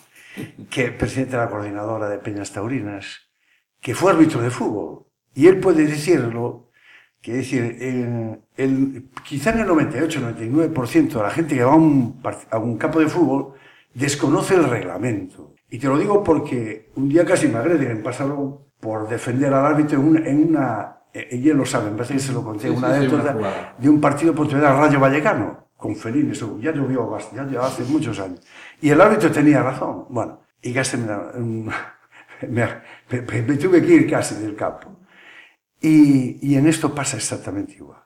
[0.70, 3.30] que es presidente de la coordinadora de Peñas Taurinas,
[3.82, 5.06] que fue árbitro de fútbol.
[5.34, 6.70] Y él puede decirlo,
[7.22, 12.22] que decir, eh, el, quizá en el 98-99% de la gente que va a un,
[12.52, 13.54] a un campo de fútbol
[13.94, 15.54] desconoce el reglamento.
[15.70, 18.04] Y te lo digo porque un día casi me agreden en
[18.80, 22.20] por defender al árbitro en una, en una eh, él lo sabe, me parece que
[22.20, 25.68] se lo conté, Sí, una sí, sí, anécdota una de un partido Pontevedra Rayo Vallecano,
[25.78, 28.42] con Felín, eso ya llovió bastante, ya hace muchos años.
[28.82, 30.06] Y el árbitro tenía razón.
[30.10, 31.08] Bueno, y casi me,
[32.48, 32.66] me,
[33.10, 34.88] me- me tuve que ir casi del campo.
[35.82, 38.02] Y, y en esto pasa exactamente igual.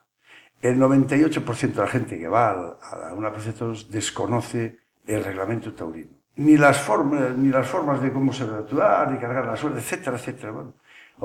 [0.62, 2.78] El 98% de la gente que va al-
[3.10, 6.12] a, una plaza de toros desconoce el reglamento taurino.
[6.36, 9.80] Ni las formas, ni las formas de cómo se debe actuar, ni cargar la suerte,
[9.80, 10.52] etcétera, etcétera.
[10.52, 10.74] Bueno,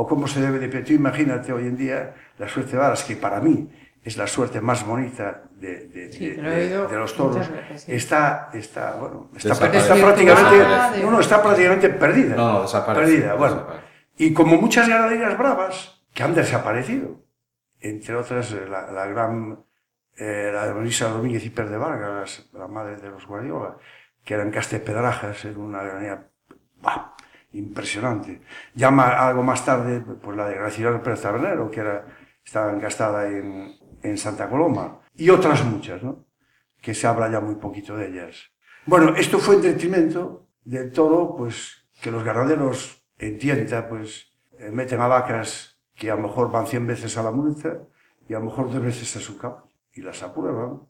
[0.01, 3.03] o cómo se debe de pero tú imagínate hoy en día la suerte de varas,
[3.03, 3.69] que para mí
[4.01, 7.35] es la suerte más bonita de, de- Sí, de- los toros.
[7.35, 7.91] muchas veces, sí.
[7.91, 12.35] Está, está, bueno, está, está prácticamente, no, no, está prácticamente perdida.
[12.37, 13.67] No, Perdida, bueno.
[14.17, 17.19] Y como muchas ganaderías bravas que han desaparecido,
[17.81, 19.59] entre otras la, la gran,
[20.17, 23.75] eh, la de Marisa Domínguez y Per de Vargas, la madre de los Guardiola,
[24.23, 26.23] que eran Castepedrajas, era una ganadería.
[27.53, 28.41] Impresionante.
[28.75, 32.05] Ya algo más tarde, pues la de Graciela Pérez Tabernero, que era,
[32.43, 36.25] estaba encastada en, en Santa Coloma, y otras muchas, ¿no?
[36.81, 38.51] Que se habla ya muy poquito de ellas.
[38.85, 44.71] Bueno, esto fue en detrimento del toro, pues, que los ganaderos en tienta, pues, eh,
[44.71, 47.81] meten a vacas que a lo mejor van 100 veces a la multa
[48.27, 50.81] y a lo mejor dos veces a su campo y las aprueban.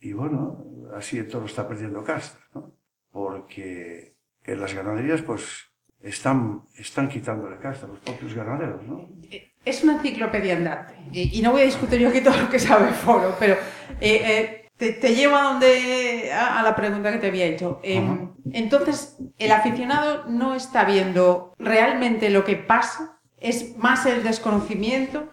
[0.00, 0.64] Y bueno,
[0.96, 2.74] así el toro está perdiendo casta, ¿no?
[3.10, 5.67] Porque en las ganaderías, pues,
[6.02, 9.08] están, están quitándole casta a los propios ganaderos, ¿no?
[9.64, 10.94] Es una enciclopedia andante.
[11.12, 13.54] Y, no voy a discutir yo aquí todo lo que sabe Foro, pero
[14.00, 17.80] eh, eh, te, te llevo a, donde, a, a la pregunta que te había hecho.
[17.82, 25.28] Em, entonces, el aficionado no está viendo realmente lo que pasa, es más el desconocimiento.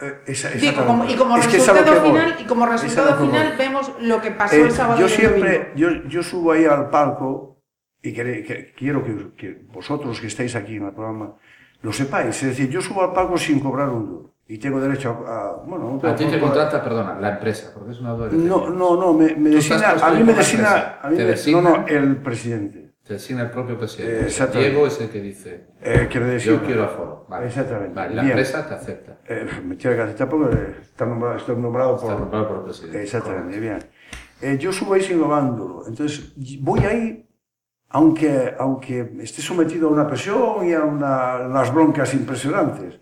[0.00, 4.20] Eh, esa- Digo, como- y como Es resultado final, y como resultado final vemos lo
[4.22, 7.59] que pasó Eh, el sábado yo el siempre, yo, yo subo ahí al palco
[8.02, 11.34] y que- quiero que, que vosotros que estáis aquí en el programa
[11.82, 12.42] lo sepáis.
[12.42, 15.56] Es decir, yo subo al palco sin cobrar un duro y tengo derecho a, a-
[15.64, 18.36] bueno, A ti te contrata, perdona, la empresa, porque es una doble.
[18.36, 21.60] No, no, no, me, me designa, a mí me designa, a mí me- designa.
[21.60, 22.90] no, no, el presidente.
[23.06, 24.26] Te designa el propio Eh, presidente.
[24.26, 24.70] exactamente.
[24.70, 26.08] Diego es el que dice, Eh,
[26.44, 27.26] yo quiero aforo.
[27.28, 27.46] Vale.
[27.46, 27.92] Exactamente.
[27.94, 28.32] Vale, la Bien.
[28.32, 29.18] empresa te acepta.
[29.26, 32.62] Eh, me tiene que aceptar porque está nombrado, estoy nombrado Está por, comprado por el
[32.64, 33.02] presidente.
[33.02, 33.78] Exactamente, bien.
[34.42, 35.84] Eh, yo subo ahí sin duro.
[35.88, 37.26] Entonces, voy ahí,
[37.90, 43.00] aunque, aunque esté sometido a una presión y a una- unas broncas impresionantes.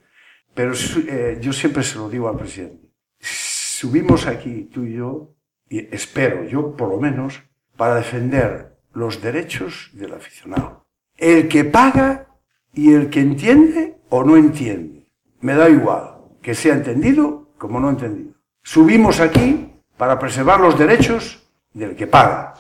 [0.55, 0.73] Pero
[1.09, 2.89] eh, yo siempre se lo digo al presidente.
[3.21, 5.35] Subimos aquí, tú y yo,
[5.69, 7.43] y espero, yo por lo menos,
[7.77, 10.87] para defender los derechos del aficionado.
[11.17, 12.27] El que paga
[12.73, 15.07] y el que entiende o no entiende.
[15.41, 18.35] Me da igual que sea entendido como no entendido.
[18.63, 22.55] Subimos aquí para preservar los derechos del que paga.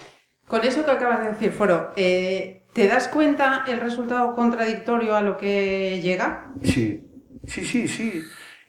[0.48, 5.20] Con eso que acabas de decir, Foro, eh, ¿te das cuenta el resultado contradictorio a
[5.20, 6.46] lo que llega?
[6.64, 7.04] Sí,
[7.46, 8.22] sí, sí, sí.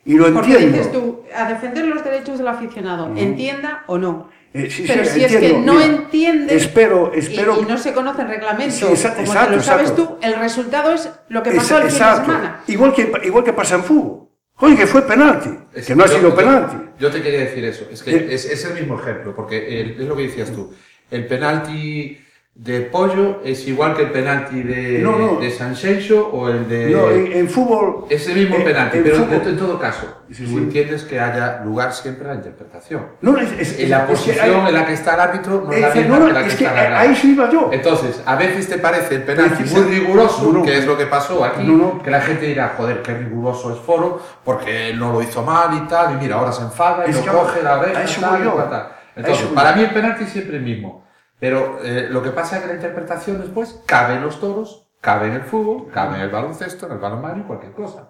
[0.06, 0.78] Y lo Porque entiendo.
[0.78, 4.30] dices tú, a defender los derechos del aficionado, entienda o no.
[4.54, 5.74] Eh, sí, Pero sí, si es que entiendo.
[5.74, 7.62] no Mira, entiende Espero, y- espero.
[7.62, 10.08] y, no se conoce el reglamento, Sí, exa- como exacto, te lo sabes exacto.
[10.14, 12.26] tú, el resultado es lo que pasó el fin de exacto.
[12.26, 12.64] semana.
[12.68, 14.28] Igual que, igual que pasa en fútbol.
[14.62, 15.52] Oye, que fue penalti.
[15.74, 16.76] Es que no ha yo- sido yo- penalti.
[16.98, 17.88] Yo te quería decir eso.
[17.92, 18.28] Es que Eh.
[18.32, 20.74] es, es el mismo ejemplo, porque el- es lo que decías tú.
[21.12, 25.40] El penalti de Pollo es igual que el penalti de, No, no.
[25.40, 26.90] de Sanxenxo o el de...
[26.90, 28.04] No, en, en fútbol...
[28.10, 30.58] Es el mismo en- penalti, en pero fútbol- en, todo caso, Sí, tú sí.
[30.58, 33.06] entiendes que haya lugar siempre a la interpretación.
[33.22, 35.64] No, es, es- En la es que posición hay- en la que está el árbitro
[35.66, 37.16] no es la es que misma no, que la que es que está la ahí
[37.16, 37.70] sí iba yo.
[37.72, 41.66] Entonces, a veces te parece el penalti muy riguroso, que es lo que pasó aquí,
[42.04, 45.88] que la gente dirá, joder, qué riguroso es Foro, porque no lo hizo mal y
[45.88, 48.42] tal, y mira, ahora se enfada y Es lo que coge la oreja eso tal,
[48.42, 48.90] y tal.
[49.16, 51.06] Entonces, para mí el penalti es siempre el mismo.
[51.40, 55.28] Pero eh, lo que pasa es que la interpretación después cabe en los toros, cabe
[55.28, 58.10] en el fútbol, cabe en el baloncesto, en el balonmano y cualquier cosa.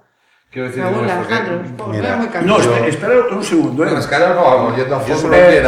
[0.51, 3.83] Quiero decir, no es porque- Alejandro, os Mira, veo muy No, espera, espera un segundo.
[3.83, 3.89] ¿eh?
[3.93, 5.63] Bueno, no vamos yendo a fútbol, Eh,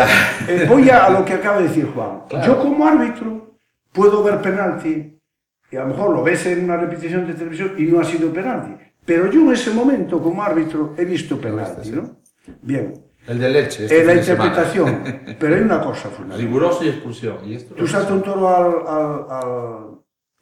[0.48, 2.24] eh, voy a, a lo que acaba de decir Juan.
[2.28, 2.48] Claro.
[2.48, 3.58] Yo como árbitro
[3.92, 5.20] puedo ver penalti
[5.70, 8.34] y a lo mejor lo ves en una repetición de televisión y no ha sido
[8.34, 8.76] penalti.
[9.06, 12.18] Pero yo en ese momento como árbitro he visto penalti, ¿no?
[12.64, 12.94] Bien.
[13.28, 13.84] El de leche.
[13.86, 14.46] este En la semana.
[14.46, 15.36] interpretación.
[15.40, 16.40] Pero hay una cosa fundamental.
[16.46, 17.38] Riguroso y expulsión.
[17.46, 19.78] ¿Y esto Tú saltas un toro al, al, al,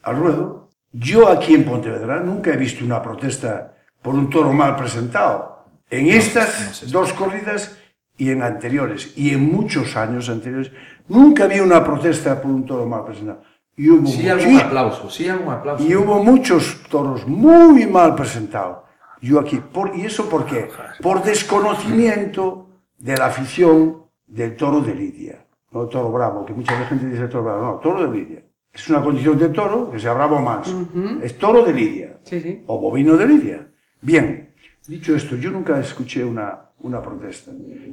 [0.03, 0.69] al ruedo.
[0.91, 5.65] Yo aquí en Pontevedra nunca he visto una protesta por un toro mal presentado.
[5.89, 7.77] En estas dos corridas
[8.17, 10.71] y en anteriores, y en muchos años anteriores,
[11.07, 13.41] nunca había una protesta por un toro mal presentado.
[13.77, 15.83] Y hubo, Sí, algún aplauso, sí, algún aplauso.
[15.83, 18.79] y hubo muchos toros muy mal presentados.
[19.21, 20.69] Yo aquí, por, ¿y eso por qué?
[21.01, 22.68] Por desconocimiento
[22.99, 25.45] de la afición del toro de Lidia.
[25.71, 27.61] No toro bravo, que mucha gente dice toro bravo.
[27.65, 28.43] No, toro de Lidia.
[28.71, 30.87] Es una condición de toro que sea bravo manso.
[31.23, 32.19] Es toro de Lidia.
[32.23, 32.63] Sí, sí.
[32.67, 33.67] O bovino de Lidia.
[34.01, 34.53] Bien,
[34.87, 37.51] dicho esto, yo nunca escuché una, una protesta.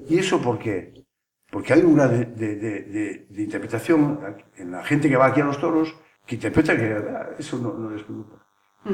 [0.08, 0.92] ¿Y eso por qué?
[1.50, 4.20] Porque hay un grado de, de- de- de- de interpretación
[4.56, 5.94] en la gente que va aquí a los toros
[6.26, 8.44] que interpreta que ah, eso no, no les preocupa.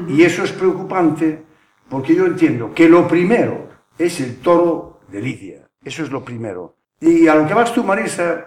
[0.07, 1.43] Y eso es preocupante
[1.89, 5.62] porque yo entiendo que lo primero es el toro de Lidia.
[5.83, 6.77] Eso es lo primero.
[6.99, 8.45] Y a lo que vas tú, Marisa,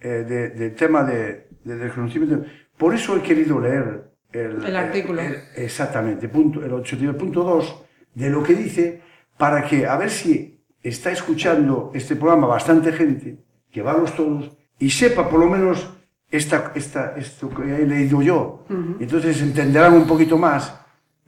[0.00, 2.44] eh, de- del tema de, de desconocimiento,
[2.76, 5.20] por eso he querido leer el, El artículo.
[5.20, 9.02] el- exactamente, punto, el 82.2 de lo que dice,
[9.36, 13.38] para que, a ver si está escuchando este programa bastante gente
[13.70, 15.92] que va a los toros y sepa por lo menos
[16.30, 18.64] esta, esta, esto que he leído yo.
[19.00, 20.74] Entonces entenderán un poquito más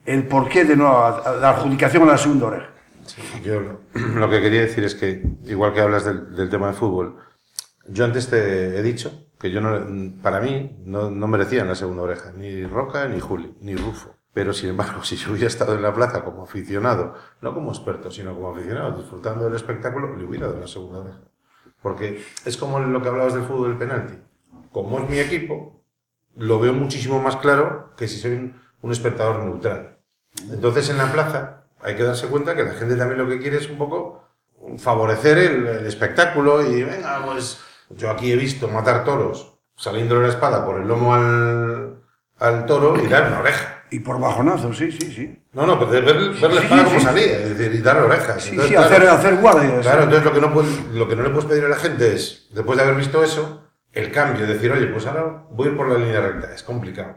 [0.07, 0.85] el porqué de no
[1.41, 2.71] la adjudicación a la segunda oreja.
[3.45, 6.73] Yo lo, lo que quería decir es que, igual que hablas del, del tema de
[6.75, 7.17] fútbol,
[7.87, 12.03] yo antes te he dicho que yo no, para mí no, no merecían la segunda
[12.03, 14.15] oreja, ni Roca, ni Juli, ni Rufo.
[14.33, 18.11] Pero sin embargo, si yo hubiera estado en la plaza como aficionado, no como experto,
[18.11, 21.21] sino como aficionado, disfrutando del espectáculo, le hubiera dado la segunda oreja.
[21.83, 24.15] Porque es como lo que hablabas del fútbol del penalti.
[24.71, 25.83] Como es mi equipo,
[26.37, 29.99] lo veo muchísimo más claro que si soy un, un espectador neutral.
[30.51, 33.57] Entonces en la plaza hay que darse cuenta que la gente también lo que quiere
[33.59, 34.25] es un poco
[34.79, 40.29] favorecer el, el espectáculo y venga, pues yo aquí he visto matar toros saliéndole la
[40.29, 42.03] espada por el lomo al,
[42.39, 43.77] al toro y dar una oreja.
[43.93, 45.43] Y por bajonazos, sí, sí, sí.
[45.53, 47.05] No, no, pero de ver, ver la espada sí, como sí.
[47.07, 48.41] salía, es decir, y darle orejas.
[48.43, 49.81] Sí, Entonces, sí, claro, hacer, hacer guardia.
[49.81, 52.15] Claro, entonces lo que, no puedes- lo que no le puedes pedir a la gente
[52.15, 55.99] es, después de haber visto eso, el cambio, decir, oye, pues ahora voy por la
[55.99, 56.55] línea recta.
[56.55, 57.17] Es complicado.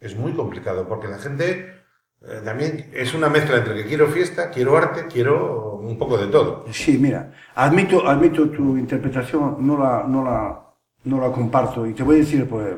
[0.00, 1.77] Es muy complicado, porque la gente
[2.22, 6.26] eh, también es una mezcla entre que quiero fiesta, quiero arte, quiero un poco de
[6.26, 6.64] todo.
[6.72, 10.60] Sí, mira, admito, admito tu interpretación, no la, no la,
[11.04, 12.76] no la comparto y te voy a decir pues,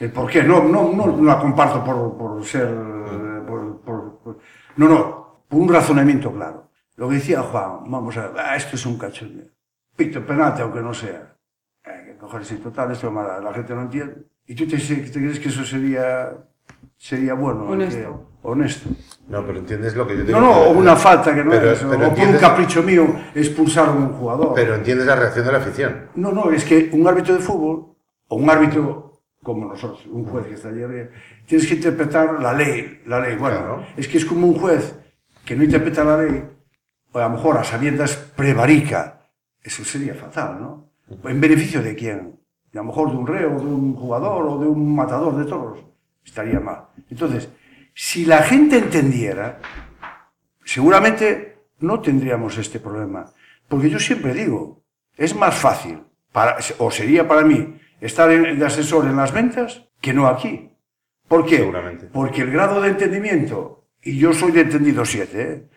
[0.00, 0.42] el por qué.
[0.42, 4.38] No, no, no la comparto por, por ser, eh, por, por- por-
[4.76, 6.68] no, no, por un razonamiento claro.
[6.96, 9.46] Lo que decía Juan, vamos a ah, esto es un cachondeo.
[9.96, 11.36] Pito penalti, aunque no sea.
[11.84, 14.26] Eh, que cojones, total, esto la, la gente no entiende.
[14.46, 16.32] ¿Y tú te, te crees que eso sería,
[17.02, 17.64] sería bueno?
[17.64, 17.98] Honesto.
[18.42, 18.88] Que- honesto.
[19.28, 20.50] No, pero entiendes lo que yo te No, digo.
[20.52, 23.88] no, o una falta que no Pero- es, o pero por un capricho mío expulsar
[23.88, 24.52] a un jugador.
[24.54, 26.06] Pero entiendes la reacción de la afición.
[26.14, 27.96] No, no, es que un árbitro de fútbol,
[28.28, 31.08] o un árbitro como nosotros, un juez que está allí arriba,
[31.46, 33.36] tienes que interpretar la ley, la ley.
[33.36, 33.82] Bueno, Claro.
[33.96, 34.94] es que es como un juez
[35.44, 36.44] que no interpreta la ley,
[37.10, 39.26] o a lo mejor a sabiendas prevarica.
[39.60, 40.92] Eso sería fatal, ¿no?
[41.24, 42.38] ¿En beneficio de quién?
[42.72, 45.78] A lo mejor de un reo, de un jugador o de un matador de toros.
[46.24, 46.86] Estaría mal.
[47.10, 47.48] Entonces,
[47.94, 49.58] si la gente entendiera,
[50.64, 53.26] seguramente no tendríamos este problema.
[53.68, 54.82] Porque yo siempre digo,
[55.16, 56.00] es más fácil,
[56.32, 60.70] para, o sería para mí, estar en- de asesor en las ventas que no aquí.
[61.28, 61.58] ¿Por qué?
[61.58, 62.06] Seguramente.
[62.06, 65.68] Porque el grado de entendimiento, y yo soy de entendido 7, ¿eh?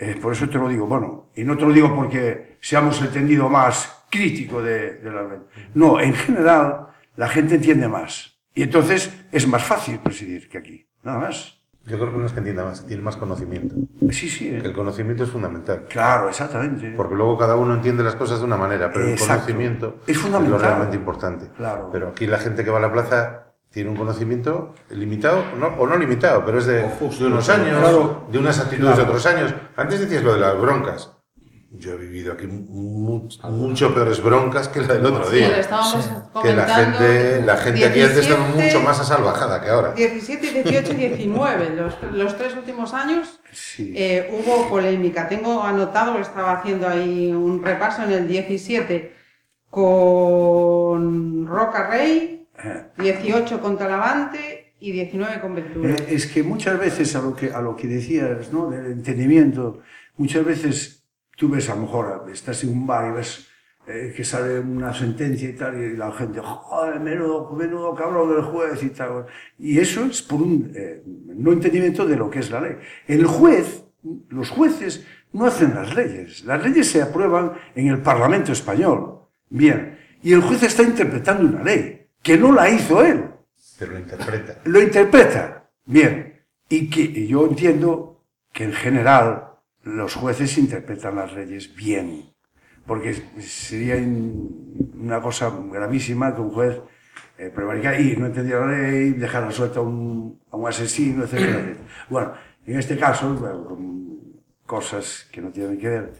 [0.00, 3.10] Eh, por eso te lo digo, bueno, y no te lo digo porque seamos el
[3.10, 5.48] tendido más crítico de, de las ventas.
[5.74, 6.86] No, en general,
[7.16, 8.37] la gente entiende más.
[8.58, 11.54] Y entonces es más fácil presidir que aquí, nada más.
[11.86, 13.76] Yo creo que no es que entienda más, tiene más conocimiento.
[14.10, 14.50] Sí, sí.
[14.50, 14.62] Que eh.
[14.64, 15.84] el conocimiento es fundamental.
[15.88, 16.92] Claro, exactamente.
[16.96, 19.32] Porque luego cada uno entiende las cosas de una manera, pero Exacto.
[19.32, 20.58] el conocimiento Es fundamental.
[20.60, 21.46] lo realmente importante.
[21.56, 21.88] Claro.
[21.92, 25.86] Pero aquí la gente que va a la plaza tiene un conocimiento limitado, no, o
[25.86, 28.26] no limitado, pero es de, de unos años, claro.
[28.30, 28.96] de unas actitudes Claro.
[28.96, 29.54] de otros años.
[29.76, 31.12] Antes decías lo de las broncas.
[31.70, 35.60] Yo he vivido aquí mu- mucho peores broncas que la del otro Sí, lo día.
[35.60, 36.10] estábamos
[36.42, 39.92] que la gente, la gente aquí antes estaba 17, mucho más asalvajada que ahora.
[39.92, 43.92] 17, 18 y 19, los, los tres últimos años Sí.
[43.94, 45.28] eh, hubo polémica.
[45.28, 49.14] Tengo anotado, estaba haciendo ahí un repaso en el 17
[50.18, 52.84] con Roca Rey, Eh.
[52.98, 55.90] 18 con Talavante y 19 con Ventura.
[55.90, 58.68] Eh, es que muchas veces a lo que, a lo que decías, ¿no?
[58.70, 59.80] Del entendimiento,
[60.16, 60.97] muchas veces
[61.38, 63.46] tú ves a lo mejor, estás en un bar y ves
[63.86, 68.42] eh, que sale una sentencia y tal, y la gente, joder, menudo, menudo cabrón del
[68.42, 69.26] juez y tal.
[69.58, 72.76] Y eso es por un eh, no entendimiento de lo que es la ley.
[73.06, 73.84] El juez,
[74.28, 76.44] los jueces no hacen las leyes.
[76.44, 79.20] Las leyes se aprueban en el Parlamento español.
[79.48, 79.98] Bien.
[80.22, 83.24] Y el juez está interpretando una ley, que no la hizo él
[83.78, 84.60] Pero lo interpreta.
[84.64, 89.47] lo interpreta bien y que y yo entiendo que en general
[89.82, 92.32] los jueces interpretan las leyes bien
[92.86, 96.80] porque sería una cosa gravísima que un juez
[97.36, 101.74] eh, prevaricara y no entendiera la ley dejara suelto a un, a un asesino etcétera.
[102.08, 102.32] bueno
[102.66, 106.12] en este caso bueno, con cosas que no tienen que ver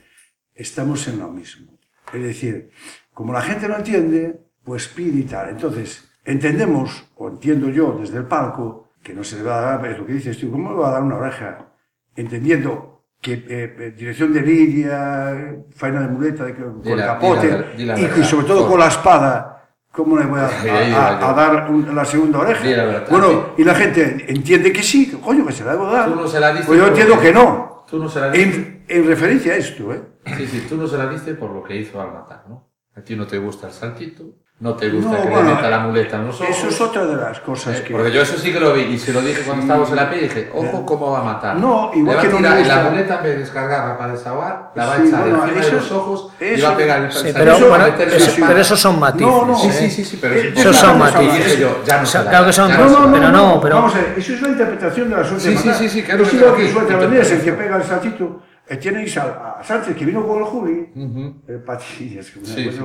[0.54, 1.78] estamos en lo mismo
[2.12, 2.70] es decir
[3.12, 8.18] como la gente no entiende pues pide y tal entonces entendemos, o entiendo yo desde
[8.18, 10.70] el palco, que no se le va a dar, es lo que dices tú, ¿cómo
[10.72, 11.72] le va a dar una oreja?
[12.14, 13.44] Entendiendo que eh,
[13.78, 17.46] eh, dirección de lidia, faena de muleta, de, con la- capote,
[17.76, 21.70] y verdad, sobre todo con la espada, ¿cómo le voy a, Sí, a- a- dar
[21.70, 22.64] un- la segunda oreja?
[22.64, 25.90] La verdad, bueno, y la gente entiende que sí, que coño, que se la debo
[25.90, 26.08] dar.
[26.08, 27.84] Tú no se la pues yo entiendo que no.
[27.90, 28.84] Tú no se la diste.
[28.88, 30.02] En, en referencia a esto, ¿eh?
[30.36, 32.70] Sí, sí, tú no se la diste por lo que hizo al matar, ¿no?
[32.94, 34.24] A ti no te gusta el saltito,
[34.60, 36.48] no te gusta No, que bueno, le meta la muleta en los ojos.
[36.56, 37.92] Eso es otra de las cosas Eh, que...
[37.92, 40.10] Porque yo eso sí que lo vi y se lo dije cuando estábamos en la
[40.10, 41.56] peli y dije, ojo cómo va a matar.
[41.56, 43.96] No, igual Le va que a no tirar la gusta- muleta en vez de descargarla
[43.98, 46.44] para desahogar, la va a Sí, echar bueno, encima eso de los es- ojos y
[46.44, 49.26] eso- va a pegar el Sí, pero, bueno, eso- la pero esos son matices.
[49.28, 49.72] No, no, Sí, ¿eh?
[49.72, 51.56] sí, sí, sí, pero Eh, eso Esos son matices.
[51.56, 53.06] Y yo, ya no O sea, se la claro que son- ya No, no, la
[53.06, 55.56] no, pero no, pero- Vamos a ver, eso es la interpretación de la suerte Sí,
[55.56, 57.44] sí, sí, sí, claro, es lo sí, que sí, suelta sí, Banderas, el sí.
[57.44, 58.40] que pega el saltito.
[58.68, 61.42] Eh, tenéis a, a Sánchez, que vino con el Juli, Ujú.
[61.48, 62.80] eh, Patillas, que Sí, sí.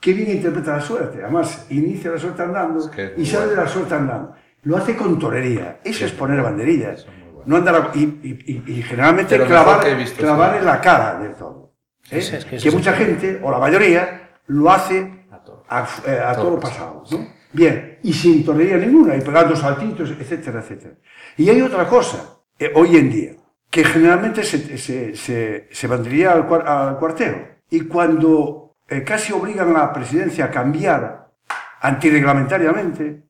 [0.00, 1.18] Qué bien interpreta la suerte.
[1.22, 3.60] Además, inicia la suerte andando Es que es y sale bueno.
[3.60, 4.34] de la suerte andando.
[4.64, 5.80] Lo hace con torería.
[5.84, 7.06] Eso es poner banderillas.
[7.44, 11.18] No andar a- y, y- y- y generalmente clavar, que visto, clavar en la cara
[11.18, 11.72] del todo.
[12.10, 12.20] ¿eh?
[12.20, 15.64] Sí, es que que mucha gente, o la mayoría, lo hace A todo.
[15.68, 17.04] a, eh, a Todo todo pasado.
[17.10, 17.26] ¿no?
[17.52, 20.94] Bien, y sin torería ninguna, y pegando saltitos, etcétera, etcétera.
[21.36, 23.32] Y hay otra cosa, eh, hoy en día,
[23.72, 27.52] que generalmente se, se, se, se vendría al, al cuarteo.
[27.70, 31.32] Y cuando eh, casi obligan a la presidencia a cambiar
[31.80, 33.22] antirreglamentariamente,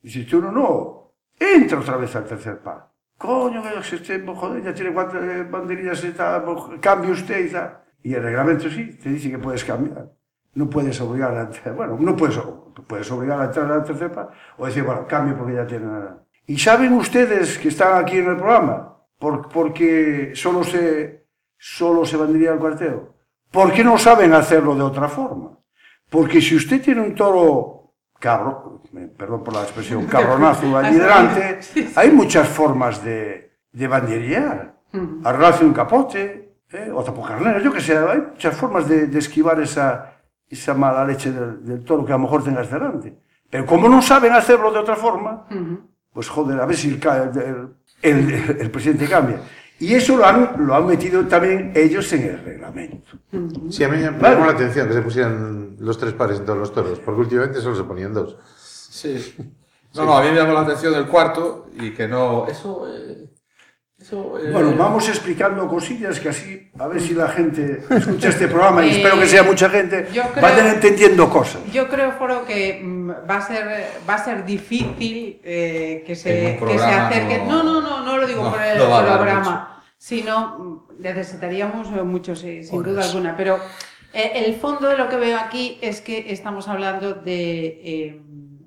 [0.00, 2.88] dice tú, no, no, entra otra vez al tercer par.
[3.18, 6.02] Coño, que se esté, joder, ya tiene cuatro eh, banderillas
[6.46, 7.82] pues, cambie usted y tal.
[8.02, 10.10] Y el reglamento sí, te dice que puedes cambiar.
[10.54, 12.40] No puedes obligar a bueno, no puedes,
[12.86, 16.24] puedes obligar a entrar al tercer par o decir, bueno, cambio porque ya tiene nada.
[16.46, 22.16] Y saben ustedes que están aquí en el programa, por, porque solo se, solo se
[22.16, 23.14] vendría al cuarteo.
[23.52, 25.58] ¿Por qué no saben hacerlo de otra forma?
[26.08, 28.82] Porque si usted tiene un toro cabro,
[29.16, 31.60] perdón por la expresión, cabronazo allí delante,
[31.94, 34.74] hay muchas formas de, de banderillear.
[35.22, 36.90] Arreglarse un capote, ¿eh?
[36.92, 40.14] o tapocarnero, yo que sé, hay muchas formas de, de esquivar esa,
[40.48, 43.16] esa mala leche del, del toro que a lo mejor tengas delante.
[43.48, 45.46] Pero como no saben hacerlo de otra forma,
[46.12, 49.40] pues joder, a ver si el, ca- el, el- el presidente cambia.
[49.78, 53.16] Y eso lo han, lo han metido también ellos en el reglamento.
[53.70, 54.34] Sí, a mí me Vale.
[54.34, 57.60] llamó la atención que se pusieran los tres pares en todos los toros, porque últimamente
[57.62, 58.36] solo se ponían dos.
[58.90, 59.34] Sí.
[59.94, 62.46] No, no, a mí me llamó la atención el cuarto y que no.
[62.46, 62.86] Eso.
[62.94, 63.29] eh,
[64.00, 68.48] eso eh, Bueno, vamos explicando cosillas que así, a ver si la gente escucha este
[68.48, 71.60] programa y Eh, espero que sea mucha gente, creo- vayan entendiendo cosas.
[71.72, 76.58] Yo creo, Foro, que mm, va a ser, va a ser difícil eh, que, se,
[76.66, 77.38] que se acerque.
[77.38, 80.58] no- No, no, no, no lo digo no, por el no va a programa, sino
[80.58, 83.08] mm, necesitaríamos eh, mucho, sí, sin duda Horas.
[83.10, 83.36] alguna.
[83.36, 83.58] Pero
[84.14, 88.20] eh, el fondo de lo que veo aquí es que estamos hablando de, eh,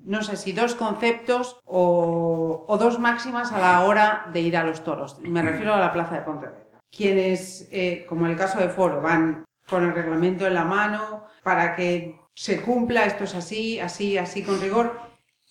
[0.04, 4.64] no sé si dos conceptos o, o dos máximas a la hora de ir a
[4.64, 5.18] los toros.
[5.20, 6.60] Me refiero a la plaza de Pontevedra.
[6.90, 11.24] Quienes, eh, como en el caso de Foro, van con el reglamento en la mano
[11.42, 15.00] para que se cumpla, esto es así, así, así con rigor.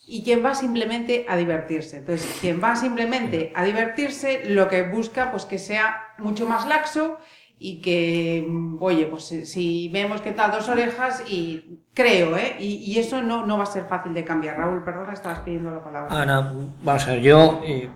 [0.06, 1.98] y quien va simplemente a divertirse.
[1.98, 7.20] Entonces, quien va simplemente a divertirse, lo que busca, pues que sea mucho más laxo
[7.66, 8.46] y que,
[8.82, 12.58] oye, pues si- si vemos que tal dos orejas y creo, ¿eh?
[12.60, 14.58] Y, eso no, no va a ser fácil de cambiar.
[14.58, 16.22] Raúl, perdona, estabas pidiendo la palabra.
[16.22, 16.54] Ana,
[16.84, 17.90] vamos a ver, yo eh,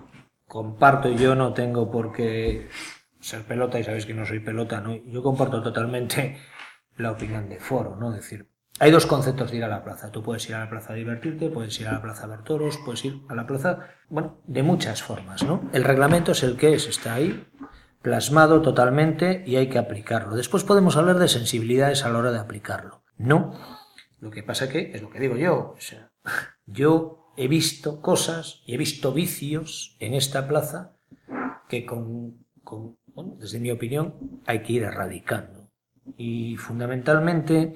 [0.46, 2.68] comparto, yo no tengo por qué
[3.20, 4.96] ser pelota y sabéis que no soy pelota, ¿no?
[5.04, 6.38] Yo comparto totalmente
[6.96, 8.14] la opinión de Foro, ¿no?
[8.14, 8.48] Es decir,
[8.80, 10.10] hay dos conceptos de ir a la plaza.
[10.10, 12.42] Tú puedes ir a la plaza a divertirte, puedes ir a la plaza a ver
[12.42, 15.60] toros, puedes ir a la plaza, bueno, de muchas formas, ¿no?
[15.74, 17.44] El reglamento es el que es, está ahí,
[18.02, 20.36] plasmado totalmente y hay que aplicarlo.
[20.36, 23.02] Después podemos hablar de sensibilidades a la hora de aplicarlo.
[23.16, 23.52] No.
[24.20, 26.10] Lo que pasa que, es lo que digo yo, o sea,
[26.66, 30.96] yo he visto cosas y he visto vicios en esta plaza
[31.68, 32.38] que con,
[33.38, 35.70] desde mi opinión, hay que ir erradicando.
[36.16, 37.74] Y fundamentalmente,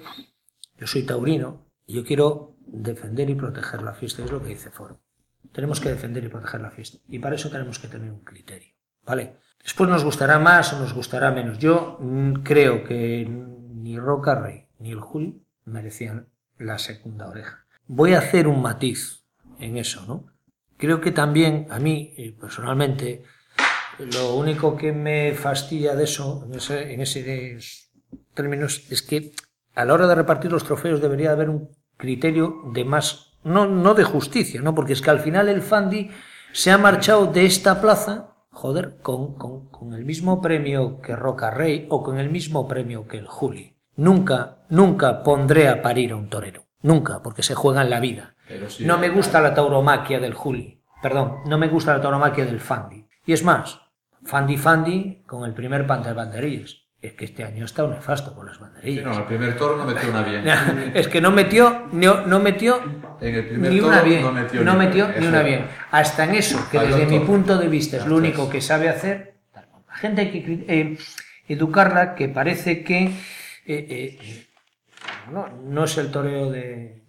[0.78, 4.70] yo soy taurino y yo quiero defender y proteger la fiesta, es lo que dice
[4.70, 5.00] Foro.
[5.52, 6.98] Tenemos que defender y proteger la fiesta.
[7.08, 8.72] Y para eso tenemos que tener un criterio.
[9.04, 9.36] ¿Vale?
[9.62, 11.58] Después nos gustará más o nos gustará menos.
[11.58, 11.98] Yo
[12.42, 17.64] creo que ni Roca Rey ni el Juli merecían la segunda oreja.
[17.86, 19.24] Voy a hacer un matiz
[19.58, 20.26] en eso, ¿no?
[20.76, 23.22] Creo que también a mí, eh, personalmente,
[23.98, 27.58] lo único que me fastidia de eso, en ese, en ese
[28.34, 29.32] términos, es que
[29.74, 33.94] a la hora de repartir los trofeos debería haber un criterio de más, no, no
[33.94, 34.74] de justicia, ¿no?
[34.74, 36.10] Porque es que al final el Fandi
[36.52, 41.50] se ha marchado de esta plaza, joder, con, con, con el mismo premio que Roca
[41.50, 43.76] Rey o con el mismo premio que el Juli.
[43.96, 46.64] Nunca, nunca pondré a parir a un torero.
[46.82, 48.34] Nunca, porque se juega en la vida.
[48.80, 50.82] No me gusta la tauromaquia del Juli.
[51.02, 53.06] Perdón, no me gusta la tauromaquia del Fandi.
[53.26, 53.80] Y es más,
[54.24, 56.81] Fandi Fandi con el primer pan de banderillas.
[57.02, 59.04] Es que este año está un nefasto con las Sí, banderillas.
[59.04, 60.44] no, el primer toro no metió una bien.
[60.94, 62.80] es que no metió, no, no metió
[63.20, 65.14] En el primer ni toro una bien, no metió, no ni metió una.
[65.14, 65.66] ni Eso- una bien.
[65.90, 69.34] Hasta en eso, que desde mi punto de vista es lo único que sabe hacer,
[69.54, 70.98] la gente hay que eh,
[71.48, 73.10] educarla, que parece que eh,
[73.66, 74.46] eh,
[75.32, 77.01] no, no es el toreo de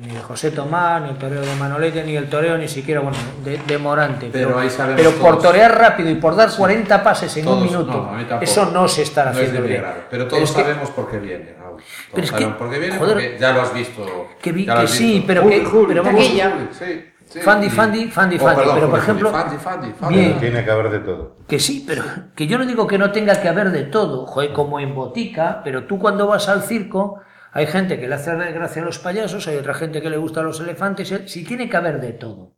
[0.00, 3.16] ni de José Tomás, ni el toreo de Manolete, ni el toreo ni siquiera, bueno,
[3.44, 4.30] de, de Morante.
[4.32, 7.64] Pero ahí sabemos pero por torear rápido y por dar 40 pases en Todos, un
[7.64, 9.84] minuto, no, eso no se está No haciendo bien.
[10.10, 11.78] Pero todos que- sabemos por qué viene, Raúl.
[11.78, 14.28] Todos Pero es que, sabemos por qué viene, joder, porque ya lo has visto.
[14.40, 15.26] que vi- ya lo que has sí, visto.
[15.26, 16.50] pero que- Juli, pero Juli, vamos- Aquella.
[16.52, 17.40] Juli, sí, sí.
[17.40, 20.14] Fandi, Fandi, Fandi, Oh, Fandi, perdón, pero por ejemplo, Fandi, Fandi, Fandi.
[20.20, 20.38] bien.
[20.38, 21.36] Tiene que haber de todo.
[21.48, 22.04] Que sí, pero
[22.36, 25.62] que yo no digo que no tenga que haber de todo, joder, como en botica,
[25.64, 27.20] pero tú cuando vas al circo,
[27.56, 30.40] hay gente que le hace gracia a los payasos, hay otra gente que le gusta
[30.40, 32.56] a los elefantes, sí tiene que haber de todo.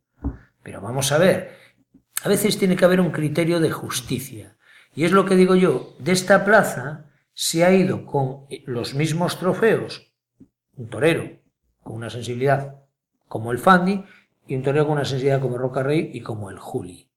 [0.63, 1.51] Pero vamos a ver,
[2.23, 4.57] a veces tiene que haber un criterio de justicia.
[4.95, 8.95] Y es lo que digo yo, de esta plaza se ha ido con eh, los
[8.95, 10.11] mismos trofeos,
[10.75, 11.29] un torero
[11.83, 12.77] con una sensibilidad
[13.27, 14.03] como el Fandi,
[14.47, 17.11] y un torero con una sensibilidad como Roca Rey y como el Juli.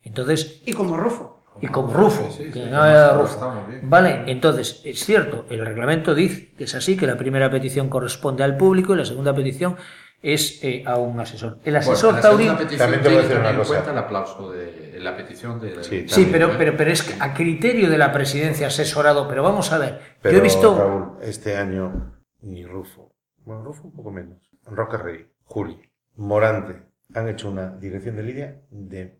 [0.00, 1.35] Entonces, Y como Rufo.
[1.60, 3.78] Y como Rufo, Sí, sí, que sí, no era estamos- Rufo.
[3.82, 8.44] Vale, entonces, es cierto, el reglamento dice que es así, que la primera petición corresponde
[8.44, 9.76] al público y la segunda petición
[10.22, 11.58] es eh, a un asesor.
[11.64, 12.56] El asesor Bueno, taurino...
[12.56, 13.68] También te voy a tiene decir que una tener en cosa.
[13.74, 16.54] cuenta el aplauso de la petición de Sí, Sí, también, pero, ¿eh?
[16.58, 20.32] pero, pero es que a criterio de la presidencia asesorado, pero vamos a ver, Pero,
[20.32, 20.76] yo he visto...
[20.76, 23.12] Raúl, este año ni Rufo,
[23.44, 25.78] bueno, Rufo un poco menos, Roca Rey, Juli,
[26.16, 26.82] Morante,
[27.14, 29.18] han hecho una dirección de línea de,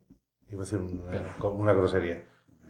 [0.50, 2.22] iba a decir una, una grosería,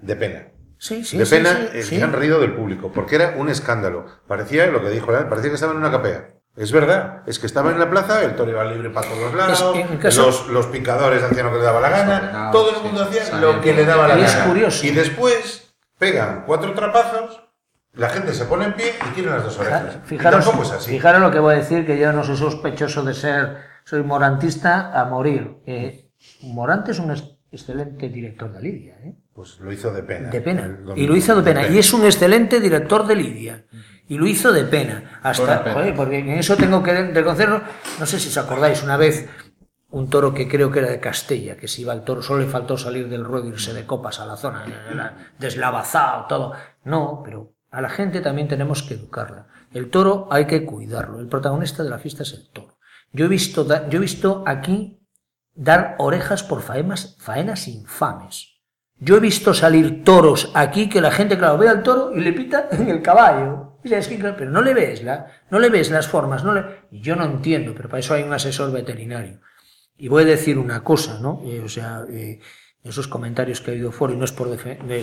[0.02, 0.48] de pena.
[0.78, 1.96] Sí, sí, de sí, pena, sí, sí.
[1.96, 4.04] se han reído del público, porque era un escándalo.
[4.26, 6.28] Parecía lo que dijo, parecía que estaba en una capea.
[6.54, 9.60] Es verdad, es que estaba en la plaza, el toro iba libre para todos lados,
[9.60, 12.50] Es que en el caso- los, los picadores hacían lo que le daba la gana,
[12.50, 14.46] todo el sí, mundo hacía lo que le daba la Y es gana.
[14.46, 14.86] curioso.
[14.86, 17.42] Y después pegan cuatro trapazos,
[17.92, 19.96] la gente se pone en pie y tiene las dos orejas.
[20.04, 20.90] Y Fijaros, tampoco es así.
[20.92, 24.98] fijaros lo que voy a decir, que yo no soy sospechoso de ser, soy morantista
[24.98, 25.58] a morir.
[25.66, 26.10] Eh,
[26.42, 27.10] Morante es un
[27.50, 29.16] excelente director de Lidia, ¿eh?
[29.32, 30.30] Pues lo hizo de pena.
[30.30, 30.64] de pena.
[30.64, 30.98] El.
[30.98, 31.68] Y lo hizo de pena.
[31.68, 33.66] Y es un excelente director de Lidia.
[34.08, 35.20] Y lo hizo de pena.
[35.22, 35.74] Hasta, pena.
[35.74, 37.62] joder, porque en eso tengo que reconocerlo.
[37.98, 39.28] No sé si os acordáis, una vez
[39.90, 42.46] un toro que creo que era de Castella, que se iba al toro, solo le
[42.46, 46.52] faltó salir del ruedo e irse de copas a la zona, deslavazado, todo.
[46.84, 49.48] No, pero a la gente también tenemos que educarla.
[49.72, 51.20] El toro hay que cuidarlo.
[51.20, 52.78] El protagonista de la fiesta es el toro.
[53.12, 55.00] Yo he visto, yo he visto aquí
[55.56, 58.60] dar orejas por faenas, faenas infames.
[58.98, 62.32] Yo he visto salir toros aquí que la gente, claro, ve al toro y le
[62.32, 63.78] pita en el caballo.
[63.82, 66.64] Pero no le ves la, no le ves las formas, no le...
[66.90, 69.40] yo no entiendo, pero para eso hay un asesor veterinario.
[69.96, 71.40] Y voy a decir una cosa, ¿no?
[71.44, 72.40] Eh, o sea, eh,
[72.90, 74.48] esos comentarios que ha habido foro, y no es por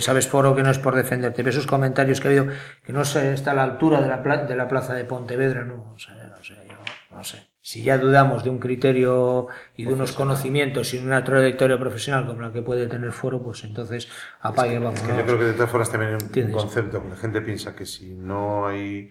[0.00, 2.46] sabes foro que no es por defenderte, pero esos comentarios que ha habido,
[2.84, 5.64] que no se está a la altura de la, pla- de la plaza de Pontevedra,
[5.64, 6.74] no, o sea, o sea, yo,
[7.14, 7.48] no sé.
[7.66, 12.42] Si ya dudamos de un criterio y de unos conocimientos y una trayectoria profesional como
[12.42, 14.06] la que puede tener Foro, pues entonces
[14.42, 15.00] apague, vamos.
[15.00, 17.40] Es que yo creo que de todas formas también hay un- concepto que la gente
[17.40, 19.08] piensa que si no hay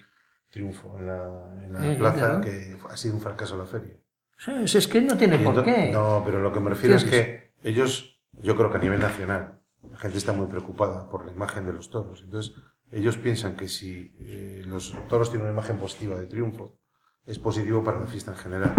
[0.52, 1.24] triunfo en la,
[1.66, 2.42] en la Eh, plaza, claro.
[2.42, 3.96] que ha sido un fracaso la feria.
[4.38, 5.90] Sí, es que no tiene Y por qué.
[5.92, 7.52] No, pero lo que me refiero es ¿Entiendes?
[7.64, 9.60] que ellos, yo creo que a nivel nacional,
[9.92, 12.22] la gente está muy preocupada por la imagen de los toros.
[12.24, 12.54] Entonces,
[12.92, 16.78] ellos piensan que si eh, los toros tienen una imagen positiva de triunfo,
[17.26, 18.74] es positivo para la fiesta en general.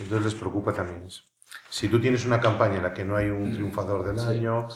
[0.00, 1.22] Entonces les preocupa también eso.
[1.68, 4.68] Si tú tienes una campaña en la que no hay un triunfador del año,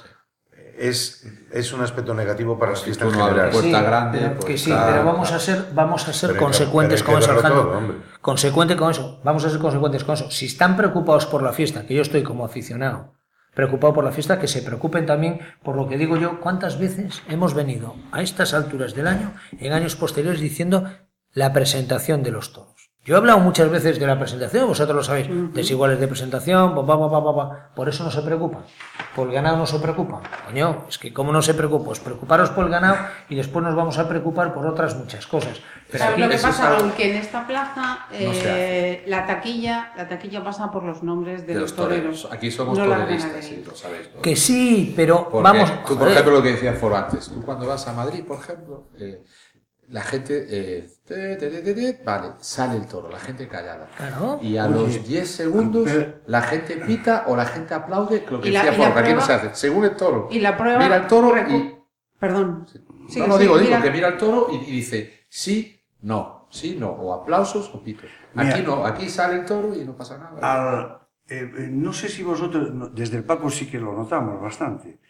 [0.76, 3.51] es, es un aspecto negativo para la Si fiesta tú en general.
[3.51, 6.39] puerta Sí, grande, pero pues que sí, pero vamos a ser, vamos a ser Pero
[6.39, 7.95] que- consecuentes pero con que eso, todo.
[8.20, 9.20] Consecuente con eso.
[9.24, 10.30] Vamos a ser consecuentes con eso.
[10.30, 13.14] Si están preocupados por la fiesta, que yo estoy como aficionado,
[13.55, 17.22] preocupado por la fiesta, que se preocupen también por lo que digo yo, cuántas veces
[17.28, 20.90] hemos venido a estas alturas del año, en años posteriores, diciendo
[21.32, 22.72] la presentación de los toros.
[23.05, 26.86] Yo he hablado muchas veces de la presentación, vosotros lo sabéis, desiguales de presentación, pa,
[26.86, 27.70] pa, pa.
[27.74, 28.62] por eso no se preocupan.
[29.16, 30.20] Por el ganado no se preocupan.
[30.46, 31.86] Coño, es que ¿cómo no se preocupa?
[31.86, 32.96] Pues preocuparos por el ganado
[33.28, 35.61] y después nos vamos a preocupar por otras muchas cosas.
[35.90, 36.92] Pero ¿Sabes aquí, lo que pasa, Raúl?
[36.92, 41.55] Que en esta plaza No eh, la taquilla la taquilla pasa por los nombres de,
[41.55, 42.28] de los los toreros.
[42.30, 44.11] Aquí somos No toreristas, sí, lo sabéis.
[44.14, 44.22] ¿no?
[44.22, 45.84] que sí, pero Porque vamos.
[45.86, 48.84] tú, por ejemplo, lo que decía Foro antes, tú cuando vas a Madrid, por ejemplo,
[48.98, 49.24] eh,
[49.93, 53.88] la gente, eh, te, te, te, te, te, vale, sale el toro, la gente callada.
[53.97, 54.38] Claro.
[54.43, 58.51] Y a los 10 segundos pero- la gente pita o la gente aplaude, lo que
[58.51, 60.28] decía la que aquí no se hace, según el toro.
[60.30, 60.78] Y la prueba.
[60.78, 61.76] Mira el toro y...
[62.18, 62.66] Perdón.
[63.09, 66.47] Sí, no, no, sí, digo, digo, que mira el toro y, y dice sí, no,
[66.51, 68.09] sí, no, o aplausos o pitos.
[68.34, 68.62] Aquí Mira.
[68.62, 70.38] no, aquí sale el toro y no pasa nada.
[70.40, 75.01] Al- eh, eh, no sé si vosotros, desde el Paco sí que lo notamos bastante.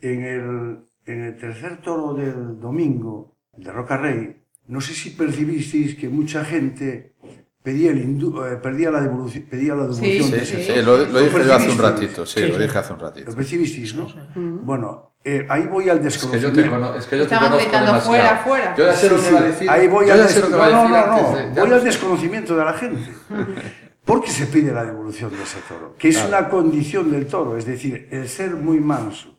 [0.00, 5.94] En el, en el tercer toro del domingo, de Roca Rey, no sé si percibisteis
[5.96, 7.14] que mucha gente
[7.62, 10.82] pedía, el indu- eh, pedía la devolución, pedía la devolución Sí, de sí, ese sí.
[10.82, 13.34] lo, lo dije yo hace un ratito, sí, Sí, lo dije hace un Lo ratito.
[13.34, 14.06] percibisteis, ¿no?
[14.34, 16.62] Bueno, eh, ahí voy al Es que yo desconocimiento.
[16.62, 18.08] te, cono- es que yo te conozco gritando demasiado.
[18.10, 18.74] fuera, fuera.
[18.76, 19.70] Yo ya sé lo que va a decir.
[19.70, 21.60] Ahí voy yo al ya sé lo que no, va a no, no, antes de-
[21.60, 23.12] Voy lo al desconocimiento de la gente.
[24.04, 25.94] ¿Por qué se pide la devolución de ese toro?
[25.96, 26.28] Que es Claro.
[26.30, 29.36] una condición del toro, es decir, el ser muy manso.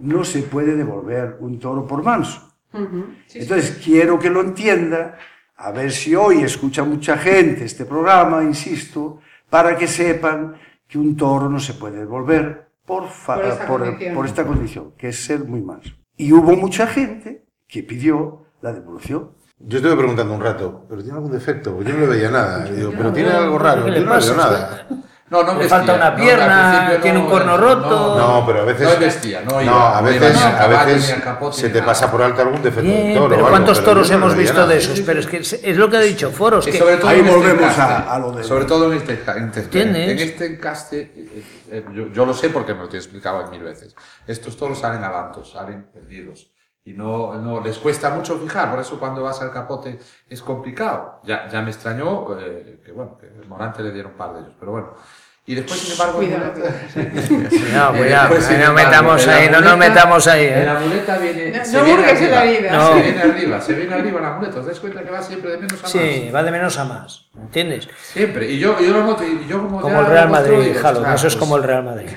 [0.00, 2.47] No se puede devolver un toro por manso.
[2.72, 3.38] Ujú, sí, sí.
[3.40, 5.16] Entonces, quiero que lo entienda,
[5.56, 10.54] a ver si hoy escucha mucha gente este programa, insisto, para que sepan
[10.86, 14.14] que un toro no se puede devolver por, fa- Por esta por- condición.
[14.14, 15.90] por esta condición, que es ser muy manso.
[16.16, 19.30] Y hubo mucha gente que pidió la devolución.
[19.60, 21.74] Yo estuve preguntando un rato, ¿pero tiene algún defecto?
[21.74, 22.64] Porque yo no le veía nada.
[22.64, 24.86] Digo, pero tiene algo raro, ¿Qué yo no le veo nada.
[25.30, 25.76] No, no Le vestía.
[25.76, 28.16] falta una pierna, tiene un corno roto.
[28.18, 28.88] No, pero a veces.
[28.88, 29.70] No vestía, no iba.
[29.72, 33.14] No, a veces, a veces capote, se te pasa por alto algún defecto del Bien,
[33.14, 33.26] toro.
[33.26, 34.66] o pero algo, ¿cuántos pero toros hemos visto nada.
[34.68, 35.00] de esos?
[35.00, 37.62] Pero es que es, lo que ha dicho Foros, que sobre todo Ahí este volvemos
[37.62, 37.82] encaste.
[37.82, 41.84] a- a lo de- Sobre todo en este, en este, en este encaste, eh, eh,
[41.94, 43.94] yo, yo lo sé porque me lo he explicado mil veces.
[44.26, 46.50] Estos toros salen avantos, salen perdidos.
[46.88, 51.20] Y no, no les cuesta mucho fijar, por eso cuando vas al capote es complicado.
[51.22, 54.40] Ya, ya me extrañó eh, que, bueno, que el Morante le diera un par de
[54.40, 54.94] ellos, pero bueno.
[55.44, 56.70] Y después, sin embargo, Cuidado, muleta-
[57.74, 60.62] No, Eh, cuidado, después, sin no metamos ahí, no nos muleta- metamos ahí, ¿eh?
[60.64, 61.58] La muleta viene.
[61.58, 62.72] No- se no viene en la arriba, vida.
[62.72, 62.88] No.
[62.94, 64.58] Se viene arriba, se viene arriba la muleta.
[64.60, 65.90] ¿Os dais cuenta que va siempre de menos a más?
[65.92, 67.88] Sí, va de menos a más, ¿entiendes?
[68.02, 68.50] Siempre.
[68.50, 69.24] Y yo, yo lo noto.
[69.24, 71.84] Y yo como Como ya el Real Madrid, Jalo, eso es pues- como el Real
[71.84, 72.08] Madrid.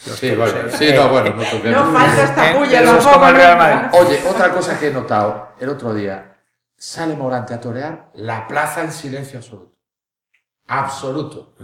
[0.00, 1.86] Sí, bueno, sí, no, bueno, no toquemos.
[1.92, 3.56] No falta esta Eh, puya, es Real nunca.
[3.56, 3.98] Madrid.
[4.00, 6.36] Oye, otra cosa que he notado el otro día.
[6.76, 9.74] Sale Morante a torear, la plaza en silencio absoluto.
[10.68, 11.54] Absoluto.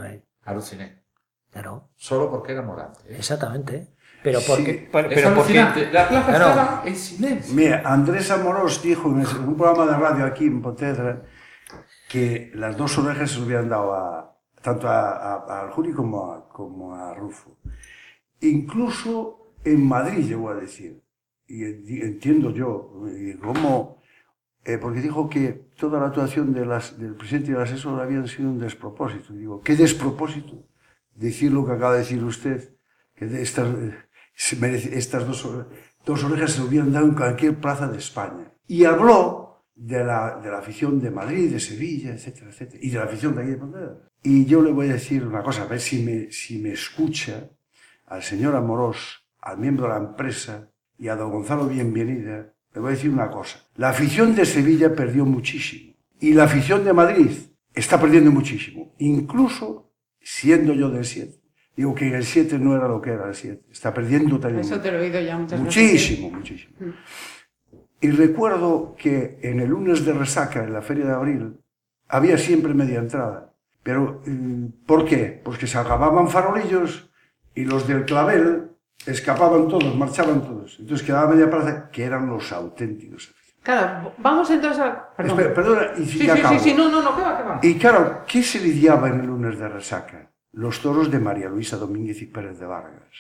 [0.45, 1.05] Aluciné.
[1.51, 3.01] Claro, Solo porque era Morante.
[3.09, 3.17] ¿eh?
[3.19, 3.95] exactamente.
[4.23, 5.93] Pero Sí, porque, por- Es pero porque, alucinante.
[5.93, 6.49] La plaza Claro.
[6.49, 7.55] estaba en silencio.
[7.55, 9.19] Mira, Andrés Amorós dijo en
[9.49, 11.23] un programa de radio aquí en Pontevedra
[12.09, 16.33] que las dos orejas se lo habían dado a, tanto a, a- al Juli como
[16.33, 17.59] a, como a Rufo.
[18.41, 21.03] Incluso en Madrid llegó a decir,
[21.47, 23.03] y en- entiendo yo,
[23.43, 24.03] cómo,
[24.65, 26.69] eh, porque dijo que toda la actuación del
[27.17, 29.33] presidente y del asesor habían sido un despropósito.
[29.35, 30.67] Digo, ¿qué despropósito?
[31.15, 32.75] Decir lo que acaba de decir usted,
[33.15, 33.95] que estas, eh,
[36.05, 38.53] dos orejas se hubieran dado en cualquier plaza de España.
[38.67, 42.99] Y habló de la, de la afición de Madrid, de Sevilla, etcétera, etcétera, y de
[42.99, 44.11] la afición de aquí de Pontevedra.
[44.23, 47.51] Y yo le voy a decir una cosa, a ver si me, si me escucha
[48.07, 52.89] al señor Amorós, al miembro de la empresa y a don Gonzalo Bienvenida, le voy
[52.89, 53.59] a decir una cosa.
[53.77, 57.31] La afición de Sevilla perdió muchísimo y la afición de Madrid
[57.73, 61.41] está perdiendo muchísimo, incluso siendo yo del 7.
[61.77, 64.61] Digo que el 7 no era lo que era el 7, está perdiendo también.
[64.61, 65.83] Eso te lo he oído ya muchas veces.
[65.83, 66.75] Muchísimo, muchísimo.
[68.01, 71.57] Y recuerdo que en el lunes de resaca, en la feria de abril,
[72.09, 73.55] había siempre media entrada.
[73.83, 75.41] Pero, eh, ¿por qué?
[75.45, 77.11] Pues que se acababan farolillos
[77.55, 78.71] y los del clavel
[79.07, 80.77] escapaban todos, marchaban todos.
[80.81, 83.35] Entonces quedaba media plaza que eran los auténticos.
[83.63, 85.11] Claro, vamos entonces a...
[85.17, 85.39] Perdón.
[85.41, 86.59] Espera, perdona, y Sí, ya sí, acabo.
[86.59, 87.61] sí, sí, no, no, no, que va, que va.
[87.63, 90.31] Y claro, ¿qué se lidiaba en el lunes de resaca?
[90.53, 93.11] Los toros de María Luisa Domínguez y Pérez de Vargas,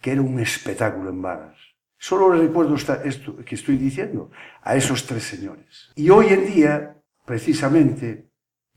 [0.00, 1.56] que era un espectáculo en varas.
[1.98, 4.30] Solo recuerdo esta- esto que estoy diciendo
[4.62, 5.90] a esos tres señores.
[5.94, 8.28] Y hoy en día, precisamente,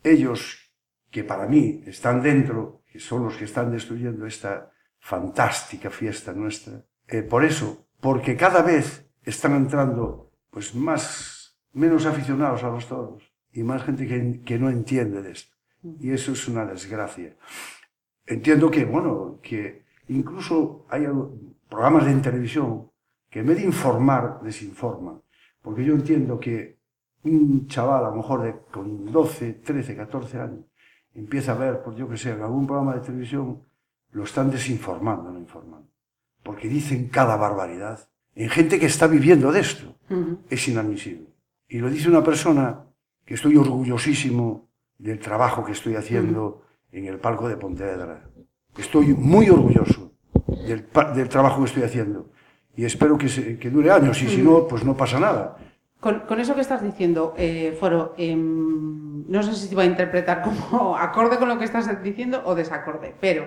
[0.03, 0.71] ellos
[1.09, 6.85] que para mí están dentro, que son los que están destruyendo esta fantástica fiesta nuestra,
[7.07, 13.23] eh, por eso, porque cada vez están entrando pues más, menos aficionados a los toros
[13.51, 15.55] y más gente que, que no entiende de esto.
[15.99, 17.35] Y eso es una desgracia.
[18.25, 21.07] Entiendo que, bueno, que incluso hay
[21.69, 22.91] programas de televisión
[23.29, 25.21] que en vez de informar, desinforman.
[25.61, 26.79] Porque yo entiendo que
[27.23, 30.65] un chaval, a lo mejor con 12, 13, 14 años,
[31.13, 33.61] empieza a ver, por yo que sé, algún programa de televisión,
[34.11, 35.87] lo están desinformando, no informando.
[36.43, 37.99] Porque dicen cada barbaridad.
[38.35, 39.95] En gente que está viviendo de esto
[40.49, 41.27] es inadmisible.
[41.67, 42.85] Y lo dice una persona
[43.25, 48.23] que estoy orgullosísimo del trabajo que estoy haciendo en el palco de Pontevedra.
[48.77, 50.13] Estoy muy orgulloso
[50.67, 50.85] del,
[51.29, 52.29] trabajo que estoy haciendo.
[52.75, 55.57] Y espero que, se- que dure años, y si no, pues no pasa nada.
[55.99, 59.85] Con, con eso que estás diciendo, eh, Foro, em, no sé si se va a
[59.85, 63.45] interpretar como acorde con lo que estás diciendo o desacorde, pero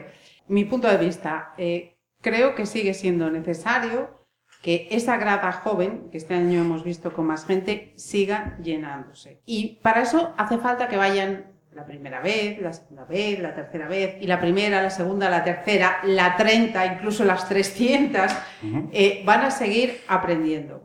[0.49, 4.22] mi punto de vista, eh, creo que sigue siendo necesario
[4.62, 9.43] que esa grada joven, que este año hemos visto con más gente, siga llenándose.
[9.45, 13.88] Y para eso hace falta que vayan la primera vez, la segunda vez, la tercera
[13.88, 18.30] vez, y la primera, la segunda, la tercera, la 30, incluso las 300,
[18.93, 20.84] eh, van a seguir aprendiendo.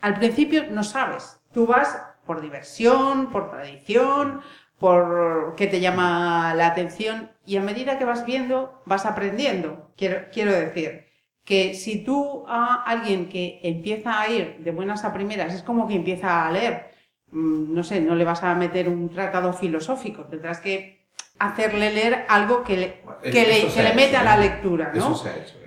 [0.00, 4.40] Al principio no sabes, tú vas por diversión, por tradición,
[4.82, 9.92] por qué te llama la atención y a medida que vas viendo vas aprendiendo.
[9.96, 11.06] Quiero, quiero decir
[11.44, 15.86] que si tú a alguien que empieza a ir de buenas a primeras es como
[15.86, 16.90] que empieza a leer,
[17.30, 21.06] mm, no sé, no le vas a meter un tratado filosófico, tendrás que
[21.38, 24.24] hacerle leer algo que le, que le, que le meta ¿eh?
[24.24, 25.12] la lectura, ¿no?
[25.12, 25.61] Eso se ha hecho.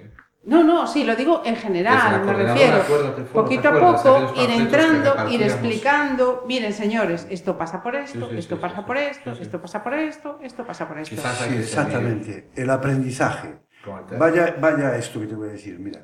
[0.46, 2.78] No, no, sí, lo digo en general, me refiero.
[2.78, 5.42] acuérdate, Poquito a ¿recuerdas poco, ir entrando, ir repartíamos?
[5.54, 9.04] explicando, miren señores, esto pasa por esto, Sí, sí, esto sí, pasa sí, por sí.
[9.04, 11.16] esto, esto pasa por esto, esto pasa por esto.
[11.16, 12.50] Exactamente.
[12.56, 13.60] El aprendizaje.
[14.18, 15.80] Vaya, vaya esto que te voy a decir.
[15.80, 16.02] Mira,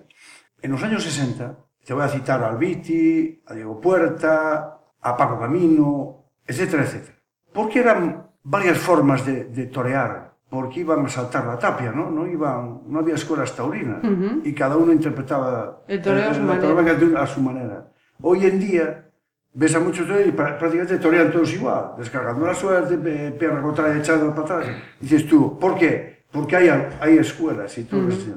[0.62, 5.39] en los años 60, te voy a citar a Albiti, a Diego Puerta, a Paco
[5.39, 7.18] Camino, etcétera, etcétera.
[7.54, 12.12] Porque eran varias formas de, de torear, porque iban a saltar la tapia, ¿no?
[12.12, 14.02] No, iban, no había escuelas taurinas
[14.43, 16.62] y cada uno interpretaba El toreo a su manera.
[17.24, 17.41] a su.
[18.22, 19.06] Hoy en día
[19.54, 22.97] ves a muchos toreros y prá- prácticamente torean todos igual, descargando la suerte,
[23.39, 24.76] pierna contraria echando para atrás.
[24.99, 26.26] Dices tú, ¿por qué?
[26.32, 28.32] Porque hay, hay escuelas y todo esto.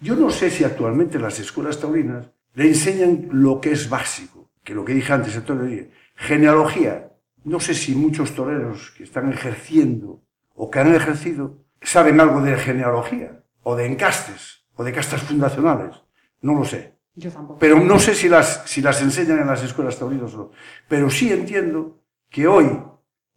[0.00, 4.72] Yo no sé si actualmente las escuelas taurinas le enseñan lo que es básico, que
[4.74, 7.08] lo que dije antes, el torero dice, genealogía.
[7.44, 10.22] No sé si muchos toreros que están ejerciendo
[10.54, 15.96] o que han ejercido saben algo de genealogía, o de encastes, o de castas fundacionales.
[16.42, 16.98] No lo sé.
[17.14, 17.58] Yo tampoco.
[17.58, 20.50] Pero no sé si las, si las enseñan en las escuelas taurinas o no.
[20.88, 22.82] Pero sí entiendo que hoy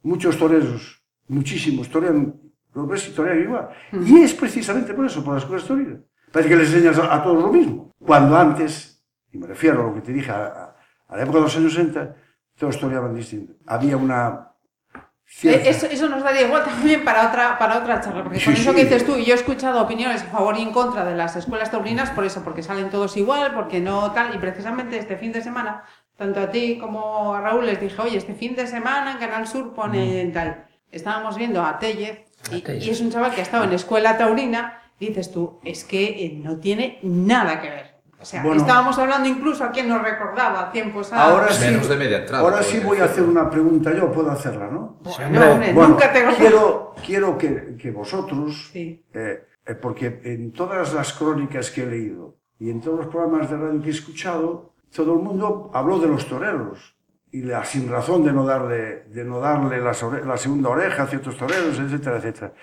[0.04, 2.40] muchos toreros, muchísimos, torean,
[2.74, 3.70] los ves y torean igual.
[3.92, 6.00] Y es precisamente por eso, por las escuelas taurinas.
[6.32, 7.92] Parece que les enseñas a, a todos lo mismo.
[8.00, 10.76] Cuando antes, y me refiero a lo que te dije, a, a-
[11.08, 12.16] a la época de los años 60,
[12.58, 13.54] todos toreaban distinto.
[13.68, 14.53] Había una
[15.44, 18.54] Eh, Eso, eso nos daría igual también para otra, para otra charla, porque Sí, con
[18.54, 18.76] eso sí.
[18.76, 21.36] que dices tú, y yo he escuchado opiniones a favor y en contra de las
[21.36, 25.32] escuelas taurinas, por eso, porque salen todos igual, porque no tal, y precisamente este fin
[25.32, 25.84] de semana,
[26.18, 29.48] tanto a ti como a Raúl les dije, oye, este fin de semana en Canal
[29.48, 30.68] Sur pone tal.
[30.92, 34.82] Estábamos viendo a Tellez, y, y es un chaval que ha estado en escuela taurina,
[35.00, 37.93] dices tú, es que eh, no tiene nada que ver.
[38.24, 38.62] O sea, Bueno.
[38.62, 41.26] estábamos hablando incluso a quien nos recordaba tiempos a...
[41.26, 44.32] Ahora sí, Menos de media entrada, ahora sí voy a hacer una pregunta yo, puedo
[44.32, 44.98] hacerla, ¿no?
[45.04, 49.04] Bueno, hombre, Bueno, nunca te quiero, quiero que, que vosotros, Sí.
[49.14, 53.50] eh, eh, porque en todas las crónicas que he leído y en todos los programas
[53.50, 56.96] de radio que he escuchado, todo el mundo habló de los toreros
[57.30, 61.08] y la sin razón de no darle, de no darle ore- la segunda oreja a
[61.08, 62.54] ciertos toreros, etcétera, etcétera.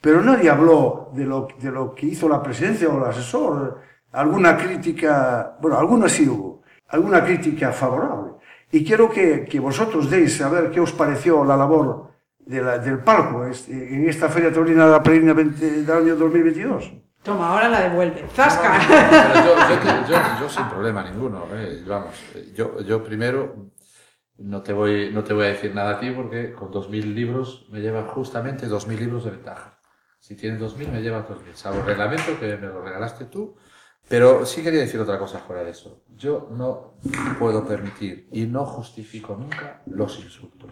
[0.00, 3.80] Pero nadie habló de lo, de lo que hizo la presidencia o el asesor,
[4.14, 8.32] alguna crítica, bueno, alguna sí hubo, alguna crítica favorable.
[8.72, 12.78] Y quiero que, que vosotros deis a ver qué os pareció la labor de la-
[12.78, 16.92] del palco este, en esta Feria Taurina de la Peregrina 20 del año 2022.
[17.22, 18.26] Toma, ahora la devuelve.
[18.34, 18.72] ¡Zasca!
[18.88, 19.54] Pero yo,
[20.08, 21.46] yo, yo- yo sin problema ninguno.
[21.52, 23.70] eh, vamos, eh, yo, yo primero
[24.38, 27.66] no te voy, no te voy a decir nada a ti porque con 2.000 libros
[27.70, 29.78] me llevan justamente 2.000 libros de ventaja.
[30.18, 33.54] Si tienes 2.000 me llevas 2.000, salvo el reglamento que me lo regalaste tú.
[34.08, 36.02] Pero sí quería decir otra cosa fuera de eso.
[36.16, 36.94] Yo no
[37.38, 40.70] puedo permitir y no justifico nunca los insultos.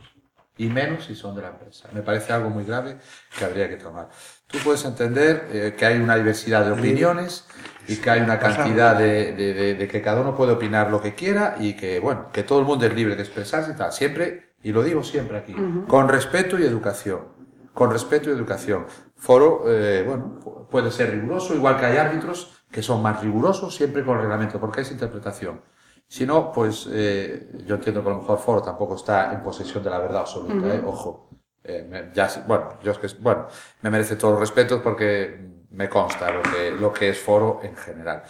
[0.59, 1.89] Y menos si son de la empresa.
[1.95, 2.99] Me parece algo muy grave
[3.37, 4.11] que habría que tomar.
[4.47, 7.47] Tú puedes entender eh, que hay una diversidad de opiniones
[7.89, 11.01] y que hay una cantidad de, de- de- de que cada uno puede opinar lo
[11.01, 13.93] que quiera y que, bueno, que todo el mundo es libre de expresarse y tal.
[13.93, 15.57] Siempre, y lo digo siempre aquí,
[15.89, 17.41] con respeto y educación.
[17.73, 18.85] Con respeto y educación.
[19.17, 23.75] Foro, eh, bueno, pu- puede ser riguroso, igual que hay árbitros que son más rigurosos
[23.75, 25.61] siempre con reglamento, porque es interpretación.
[26.09, 29.83] Si no, pues eh, yo entiendo que a lo mejor Foro tampoco está en posesión
[29.85, 30.83] de la verdad absoluta, ¿eh?
[30.85, 31.29] ojo.
[31.65, 33.47] Eh, me- ya, bueno, yo es que, bueno,
[33.83, 35.39] me merece todos los respetos porque
[35.71, 38.23] me consta lo que, lo que es Foro en general.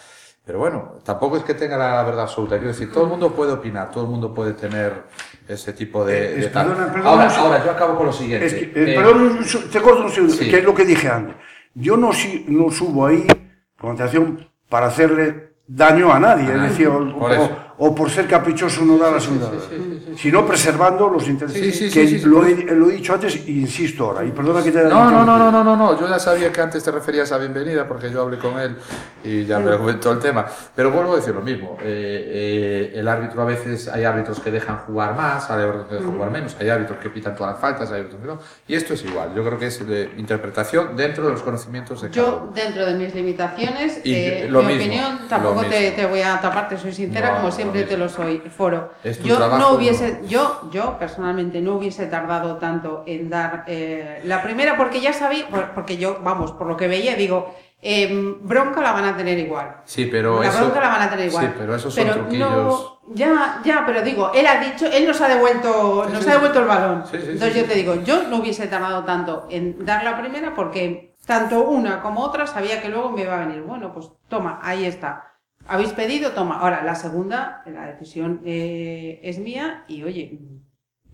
[0.45, 2.55] Pero bueno, tampoco es que tenga la verdad absoluta.
[2.57, 5.03] Quiero decir, todo el mundo puede opinar, todo el mundo puede tener
[5.47, 8.45] ese tipo de, Eh, de perdona, perdona, ahora, ahora, yo acabo con lo siguiente.
[8.45, 9.39] Es que, eh, Eh, perdón,
[9.71, 10.49] te corto un segundo, sí.
[10.49, 11.35] que es lo que dije antes.
[11.73, 13.25] Yo no, si- no subo ahí
[13.83, 17.49] con atención para hacerle daño a nadie, es decir, o, o-.
[17.85, 19.51] o por ser caprichoso no dar la segunda,
[20.15, 21.75] sino preservando los intereses.
[21.75, 24.23] Sí, sí, que sí, sí, lo, he, lo he dicho antes e insisto ahora.
[24.23, 26.49] Y perdona que te haya No, no, no, no, no, no, no, yo ya sabía
[26.49, 28.77] que antes te referías a Bienvenida porque yo hablé con él
[29.21, 30.45] y ya me comentó el tema.
[30.73, 34.49] Pero vuelvo a decir lo mismo, eh, eh, el árbitro a veces, hay árbitros que
[34.49, 37.61] dejan jugar más, hay árbitros que dejan jugar menos, hay árbitros que pitan todas las
[37.61, 38.39] faltas, hay árbitros que no.
[38.65, 42.09] Y esto es igual, yo creo que es de interpretación dentro de los conocimientos de
[42.11, 42.51] cada Yo, uno.
[42.53, 45.95] dentro de mis limitaciones, Y eh, lo mi mismo, opinión, tampoco te, mismo.
[45.97, 48.03] te voy a tapar, te soy sincera, No, como siempre te mismo.
[48.05, 48.91] lo soy, foro.
[49.03, 50.27] Es tu yo trabajo, no hubiese, no.
[50.27, 55.47] yo, yo personalmente no hubiese tardado tanto en dar eh, la primera, porque ya sabía,
[55.47, 59.37] por- porque yo, vamos, por lo que veía, digo, em, bronca la van a tener
[59.39, 59.77] igual.
[59.85, 60.59] Sí, pero la eso...
[60.59, 61.45] bronca la van a tener igual.
[61.47, 62.49] Sí, pero esos son Pero truquillos...
[62.49, 66.29] no- ya, ya, pero digo, él ha dicho, él nos ha devuelto, Sí, nos sí,
[66.29, 67.03] ha devuelto el balón.
[67.05, 67.59] Sí, sí, sí, Entonces sí.
[67.59, 72.01] yo te digo, yo no hubiese tardado tanto en dar la primera porque tanto una
[72.01, 73.61] como otra sabía que luego me iba a venir.
[73.63, 75.32] Bueno, pues toma, ahí está.
[75.67, 76.59] Habéis pedido, toma.
[76.59, 80.39] Ahora, la segunda, la decisión eh, es mía y oye,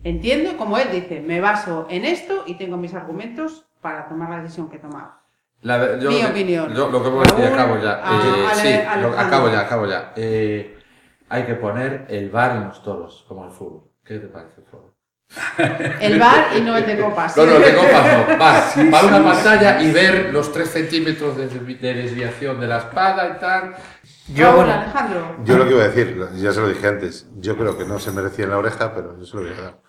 [0.04, 4.42] entiendo, como él dice, me baso en esto y tengo mis argumentos para tomar la
[4.42, 5.14] decisión que he tomado.
[5.62, 6.74] La- yo Mi opinión.
[6.74, 8.02] yo lo que puedo decir, acabo ya.
[8.04, 10.14] a- Eh, Ale- sí, lo- acabo ya, acabo ya.
[10.16, 10.78] Eh,
[11.30, 13.84] hay que poner el bar en los toros, como el fútbol.
[14.04, 14.94] ¿Qué te parece el fútbol?
[16.02, 17.38] El bar y no el de copas.
[17.38, 18.38] No, no, el de copas no.
[18.40, 23.36] Bar, para una pantalla y ver los 3 centímetros de, de desviación de la espada
[23.36, 23.76] y tal.
[24.34, 25.36] Yo, Raúl, bueno, Alejandro.
[25.44, 28.00] Yo lo que iba a decir, ya se lo dije antes, yo creo que no
[28.00, 29.82] se merecían la oreja, pero yo se lo voy a dar.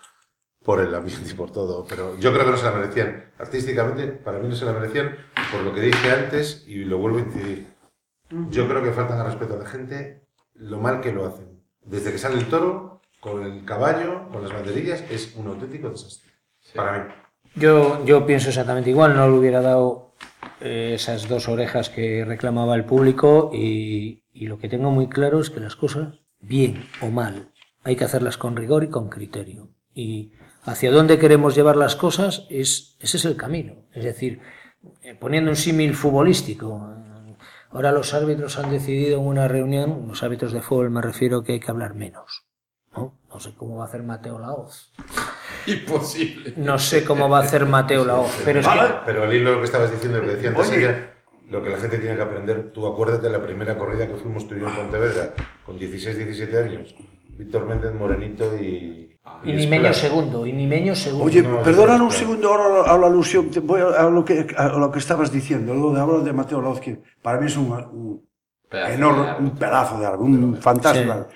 [0.63, 1.85] Por el ambiente y por todo.
[1.87, 3.31] Pero yo creo que no se la merecían.
[3.39, 5.15] Artísticamente, para mí no se la merecían
[5.51, 7.67] por lo que dije antes y lo vuelvo a incidir.
[8.49, 11.63] Yo creo que faltan al respeto a la gente lo mal que lo hacen.
[11.81, 16.31] Desde que sale el toro, con el caballo, con las banderillas, es un auténtico desastre.
[16.75, 17.13] Para mí.
[17.55, 20.10] Yo, yo pienso exactamente igual, no le hubiera dado
[20.61, 25.59] esas dos orejas que reclamaba el público y, lo que tengo muy claro es que
[25.59, 27.51] las cosas, bien o mal,
[27.83, 29.69] hay que hacerlas con rigor y con criterio.
[29.93, 30.33] Y
[30.63, 33.85] hacia dónde queremos llevar las cosas, es, ese es el camino.
[33.93, 34.41] Es decir,
[35.03, 37.35] eh, poniendo un símil futbolístico, eh,
[37.69, 41.53] ahora los árbitros han decidido en una reunión, los árbitros de fútbol me refiero que
[41.53, 42.45] hay que hablar menos.
[42.95, 43.19] ¿no?
[43.29, 44.91] No sé cómo va a hacer Mateo Laoz.
[45.67, 46.53] Imposible.
[46.57, 48.79] No sé cómo va a hacer Mateo Laoz, pero es que...
[49.05, 50.79] Pero al hilo de lo que estabas diciendo, lo que decía antes Oye.
[50.79, 51.13] ella,
[51.49, 54.47] lo que la gente tiene que aprender, tú acuérdate de la primera corrida que fuimos
[54.47, 55.33] tú y yo en Pontevedra,
[55.65, 56.95] con 16, 17 años,
[57.37, 59.07] Víctor Méndez Morenito y...
[59.43, 61.25] Y ni meño segundo, y ni meño segundo.
[61.25, 64.47] Oye, No, perdona no, un segundo ahora a la alusión, voy a, a lo que,
[64.57, 67.55] a lo que estabas diciendo, lo de hablar de Mateo Laoz, que para mí es
[67.55, 68.31] un, un
[68.71, 71.27] Pedazo enorme, de un pedazo de algo, un fantasma.
[71.29, 71.35] Sí.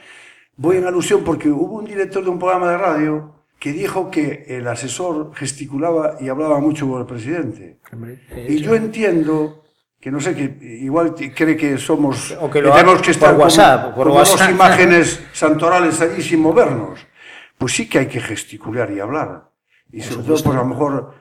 [0.55, 4.45] Voy en alusión porque hubo un director de un programa de radio que dijo que
[4.47, 7.79] el asesor gesticulaba y hablaba mucho con el presidente.
[8.47, 9.63] Y yo entiendo
[9.99, 13.41] que no sé, que igual cree que somos, O que lo tenemos que estar por
[13.41, 16.99] WhatsApp, por como dos imágenes santorales allí sin movernos.
[17.57, 19.49] Pues sí que hay que gesticular y hablar.
[19.91, 21.13] Y sobre todo, pues a lo mejor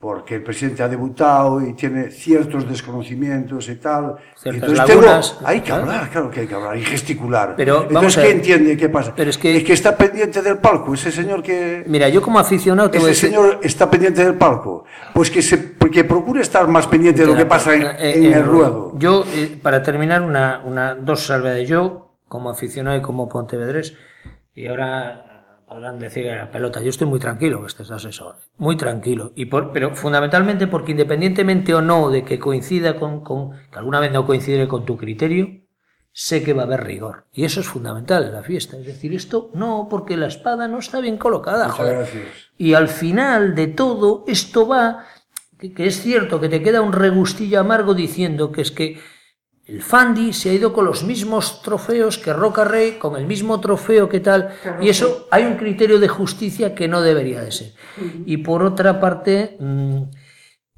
[0.00, 4.16] porque el presidente ha debutado y tiene ciertos desconocimientos y tal.
[4.34, 5.82] Ciertas Entonces lagunas, tengo- hay que claro.
[5.82, 7.54] hablar, claro que hay que hablar y gesticular.
[7.54, 8.36] Pero Entonces, ¿qué ver.
[8.36, 8.76] entiende?
[8.78, 9.12] ¿Qué pasa?
[9.14, 11.84] Pero es que- está pendiente del palco, ese señor que...
[11.86, 13.28] Mira, yo como aficionado Ese decir...
[13.28, 14.84] señor está pendiente del palco.
[15.12, 18.24] Pues que, se, que procure estar más pendiente de lo que pasa en, Eh, en
[18.24, 18.94] eh, el ruedo.
[18.96, 21.68] Yo, eh, para terminar, una, una, dos salvedades.
[21.68, 23.94] Yo, como aficionado y como pontevedrés,
[24.54, 25.26] y ahora
[25.70, 29.30] podrán decir a la pelota, yo estoy muy tranquilo que este es asesor, muy tranquilo,
[29.36, 34.00] y por, pero fundamentalmente porque independientemente o no de que coincida con, con, que alguna
[34.00, 35.60] vez no coincide con tu criterio,
[36.10, 37.26] sé que va a haber rigor.
[37.32, 38.76] Y eso es fundamental en la fiesta.
[38.78, 41.68] Es decir, esto no, porque la espada no está bien colocada.
[41.68, 42.08] Joder.
[42.58, 45.06] Y al final de todo, esto va,
[45.56, 48.98] que, que es cierto que te queda un regustillo amargo diciendo que es que
[49.70, 53.60] el Fandi se ha ido con los mismos trofeos que Roca Rey, con el mismo
[53.60, 54.50] trofeo que tal,
[54.80, 57.72] y eso hay un criterio de justicia que no debería de ser.
[58.26, 60.02] Y por otra parte, mm,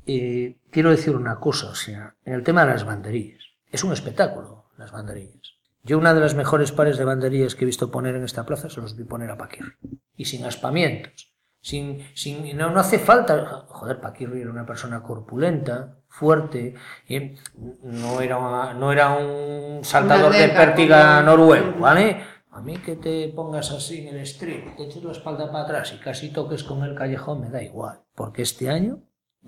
[0.06, 3.92] eh, quiero decir una cosa, o sea, en el tema de las banderillas, es un
[3.92, 5.54] espectáculo las banderillas.
[5.84, 8.68] Yo una de las mejores pares de banderillas que he visto poner en esta plaza
[8.68, 9.78] se los vi poner a Paquir.
[10.16, 11.32] Y sin aspamientos.
[11.60, 13.64] Sin, sin, no, no hace falta.
[13.68, 16.74] Joder, Paquirri era una persona corpulenta, fuerte,
[17.08, 17.34] eh,
[17.82, 22.22] no, era, una- no era un saltador de pértiga noruego, ¿vale?
[22.50, 25.94] A mí que te pongas así en el stream, te eches la espalda para atrás
[25.94, 28.00] y casi toques con el callejón, me da igual.
[28.14, 28.98] Porque este año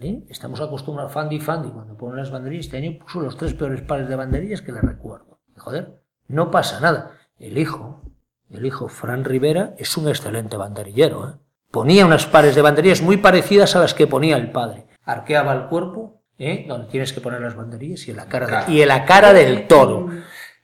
[0.00, 0.24] ¿eh?
[0.30, 4.08] estamos acostumbrados, Fandi Fandi, cuando ponen las banderillas, este año puso los tres peores pares
[4.08, 5.38] de banderillas que le recuerdo.
[5.58, 7.10] Joder, no pasa nada.
[7.38, 8.00] El hijo,
[8.50, 11.32] el hijo Fran Rivera, es un excelente banderillero, ¿eh?
[11.70, 14.86] Ponía unas pares de banderillas muy parecidas a las que ponía el padre.
[15.04, 16.64] Arqueaba el cuerpo, ¿eh?
[16.66, 19.32] donde tienes que poner las banderillas y en la cara, de- y en la cara
[19.32, 20.08] del toro.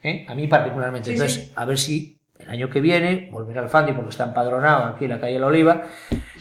[0.03, 0.27] ¿eh?
[0.29, 1.07] A mí particularmente.
[1.09, 1.53] Sí, Entonces, sí.
[1.55, 5.11] a ver si el año que viene volverá el Fandi porque está empadronado aquí en
[5.11, 5.83] la calle La Oliva,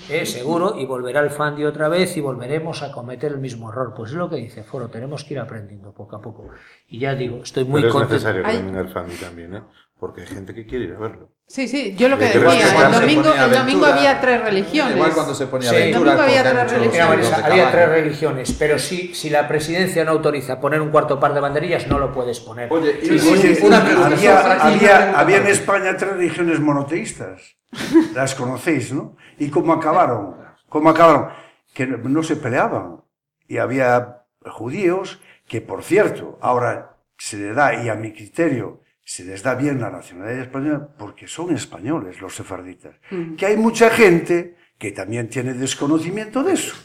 [0.09, 0.25] ¿eh?
[0.25, 3.93] seguro, y volverá el Fandi otra vez y volveremos a cometer el mismo error.
[3.95, 6.49] Pues es lo que dice Foro, tenemos que ir aprendiendo poco a poco.
[6.88, 8.13] Y ya digo, estoy muy Pero es contento.
[8.13, 8.61] necesario que Ay.
[8.63, 9.61] venga el Fandi también, ¿eh?
[9.99, 11.29] Porque hay gente que quiere ir a verlo.
[11.45, 14.95] Sí, sí, yo lo que decía, el domingo, el domingo había tres religiones.
[14.95, 15.75] Igual cuando se ponía Sí.
[15.75, 16.11] aventura.
[16.11, 17.33] El domingo había tres religiones.
[17.33, 21.39] Había tres religiones, pero si, si la presidencia no autoriza poner un cuarto par de
[21.41, 22.71] banderillas, no lo puedes poner.
[22.71, 25.47] Oye, Sí, sí, Oye, sí, una pregunta, había, había, había en.
[25.47, 27.57] España tres religiones monoteístas.
[28.13, 29.17] Las conocéis, ¿no?
[29.37, 30.35] ¿Y cómo acabaron?
[30.69, 31.29] ¿Cómo acabaron?
[31.73, 33.01] Que no- se peleaban.
[33.47, 38.81] Y había judíos que, por cierto, ahora se les da, y a mi criterio,
[39.12, 42.93] se les da bien la nacionalidad española porque son españoles los sefarditas.
[43.38, 46.76] Que hay mucha gente que también tiene desconocimiento de eso.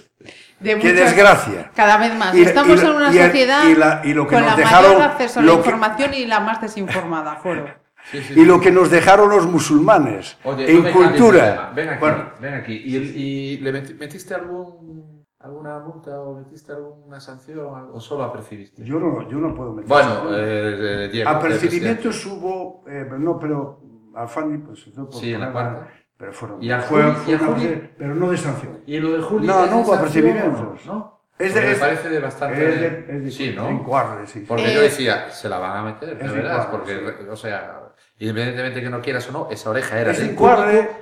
[0.58, 1.70] De ¡Qué muchas- desgracia!
[1.76, 2.34] Cada vez más.
[2.34, 4.56] Y- Estamos y- en una y sociedad y la- y lo que con nos la
[4.56, 7.66] dejaron- mayor acceso a la lo que- información y la más desinformada, foro.
[8.10, 8.44] Sí, sí, Y sí.
[8.46, 11.72] lo que nos dejaron los musulmanes Oye, en no cultura.
[11.74, 12.72] Ven aquí, Bueno, ven aquí.
[12.86, 18.24] ¿Y, el- y le meti- metiste algún, alguna multa o metiste alguna sanción o solo
[18.24, 18.82] apercibiste?
[18.84, 19.88] yo no, yo no puedo meter.
[19.88, 21.28] Bueno, eh, Diego.
[21.30, 23.80] Apercibimientos hubo, eh, no, pero
[24.14, 25.88] a Fanny, pues no por Sí, en la cuarta.
[26.16, 26.62] Pero fueron.
[26.62, 27.66] ¿Y a fue- Juli- fue y a Juli?
[27.66, 28.80] vez, pero no de sanción.
[28.86, 29.52] ¿Y lo de Julio?
[29.52, 30.86] No, no hubo apercibimientos.
[30.86, 31.20] ¿No?
[31.36, 32.68] Es de- Porque es- me parece de bastante.
[32.68, 33.68] Es de, es de sí, ¿no?
[33.68, 34.44] encuadre, sí.
[34.46, 37.26] Porque Eh, yo decía, se la van a meter, de verdad, porque, sí.
[37.28, 37.80] o sea,
[38.20, 40.36] independientemente que no quieras o no, esa oreja era Es del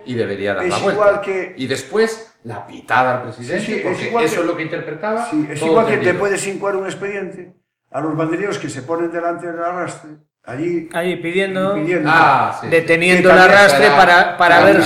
[0.06, 0.92] y debería dar es la vuelta.
[1.02, 4.46] igual que- Y después, la pitada al presidente, Sí, sí, es igual eso que- es
[4.46, 5.24] lo que interpretaba.
[5.30, 7.54] Sí, es igual que te puedes incuar un expediente
[7.90, 10.12] a los banderilleros que se ponen delante del arrastre,
[10.44, 12.10] allí Ahí pidiendo, pidiendo.
[12.12, 12.66] Ah, sí.
[12.66, 14.76] deteniendo el arrastre para, para la ver.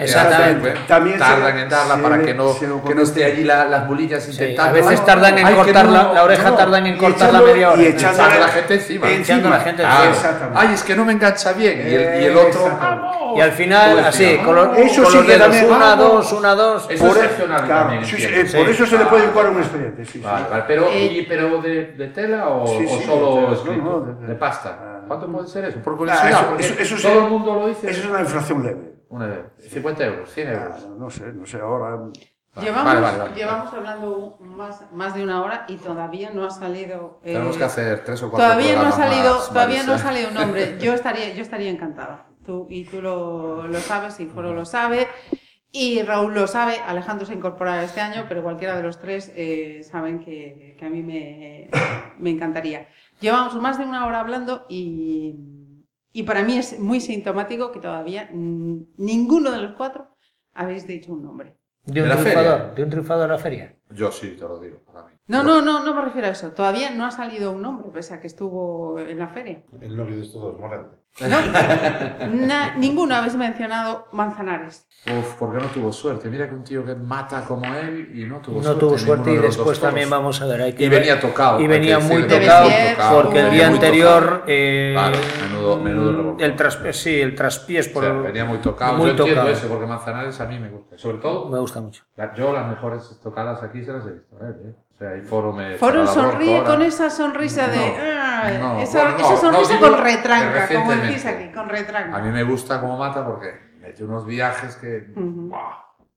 [0.00, 0.70] Exactamente.
[0.70, 3.42] pues, También se- tardan en darla se para que no, se que no esté allí
[3.42, 4.70] la- las bolillas Sí, intentando.
[4.70, 6.56] a veces tardan en cortar no, la, la oreja, no.
[6.56, 7.82] tardan en cortarla media hora.
[7.82, 9.10] y Echando a la gente encima.
[9.10, 9.96] Echando a la gente Claro.
[10.04, 10.14] encima.
[10.16, 10.58] Exactamente.
[10.68, 11.78] Ay, es que no me engancha bien.
[11.80, 12.66] Y el, y el otro.
[12.66, 13.16] Exactamente.
[13.36, 14.08] Y al final, Pobrecito.
[14.08, 15.98] así, con los, Eso con sí los que dedos, también- una, vamos.
[15.98, 16.86] dos, una, dos.
[16.90, 18.48] Eso Por, es excepcional claro, también, sí, sí, entiendo.
[18.50, 18.72] eh, por Sí.
[18.82, 20.04] eso se le puede incuar un expediente.
[20.04, 20.24] Sí, sí.
[20.66, 21.82] Pero, Eh, pero de,
[22.14, 24.78] tela o, Sí, sí, solo de pasta.
[25.10, 25.80] ¿Cuánto puede ser eso?
[25.80, 27.90] Por Ah, curiosidad, eso- eso- eso todo el mundo lo dice.
[27.90, 28.94] Eso es una inflación leve.
[29.08, 30.86] Una de 50 euros, 100 Ah, euros.
[30.96, 31.96] no sé, no sé, ahora.
[31.96, 32.12] Vale,
[32.68, 33.34] Llevamos, vale, vale, vale.
[33.34, 37.18] llevamos hablando más, más de una hora y todavía no ha salido.
[37.24, 39.98] eh, Tenemos que hacer tres o cuatro Todavía no ha salido, más, todavía no ha
[39.98, 40.76] salido un nombre.
[40.80, 42.26] Yo estaría, yo estaría encantada.
[42.46, 45.08] Tú, y tú lo, lo sabes, y Foro lo sabe,
[45.72, 46.78] y Raúl lo sabe.
[46.86, 50.88] Alejandro se incorporará este año, pero cualquiera de los tres eh, saben que, que a
[50.88, 51.68] mí me,
[52.18, 52.88] me encantaría.
[53.20, 55.36] Llevamos más de una hora hablando y,
[56.12, 60.16] y para mí es muy sintomático que todavía ninguno de los cuatro
[60.54, 61.56] habéis dicho un nombre.
[61.84, 62.74] De un ¿De la triunfador, feria?
[62.74, 63.76] de un triunfador de la feria.
[63.90, 65.12] Yo sí, te lo digo, para mí.
[65.30, 66.50] No, no, no, no me refiero a eso.
[66.50, 69.62] Todavía no ha salido un nombre, pese a que estuvo en la feria.
[69.80, 70.96] El novio de estos dos, Morante.
[72.32, 74.86] Na- ninguno habéis mencionado Manzanares.
[75.06, 76.28] Uf, porque no tuvo suerte.
[76.28, 78.80] Mira que un tío que mata como él y no tuvo No suerte.
[78.80, 80.62] tuvo ninguno suerte y de después también vamos a ver.
[80.62, 81.60] Hay que Y ver- venía tocado.
[81.60, 82.68] Y venía muy tocado
[83.14, 84.44] porque el día anterior.
[84.46, 85.16] eh, Vale,
[85.48, 88.02] menudo- menudo el traspiés, sí, el traspiés O por.
[88.04, 88.94] sea, venía muy tocado.
[88.96, 89.48] muy Yo entiendo tocado.
[89.56, 90.98] eso, porque Manzanares a mí me gusta.
[90.98, 92.04] Sobre todo, Me gusta mucho.
[92.16, 94.36] la- yo las mejores tocadas aquí se las he visto.
[94.42, 94.74] ¿eh?
[95.00, 95.78] Sea, y Foro me.
[95.78, 96.70] Foro sonríe ahora.
[96.72, 97.76] con esa sonrisa de.
[97.78, 101.68] No, "Ah", no, esa, bueno, no, esa sonrisa digo con retranca, como decís aquí, con
[101.70, 102.18] retranca.
[102.18, 105.10] A mí me gusta como mata porque mete unos viajes que.
[105.16, 105.48] Ujú.
[105.48, 105.72] ¡guau!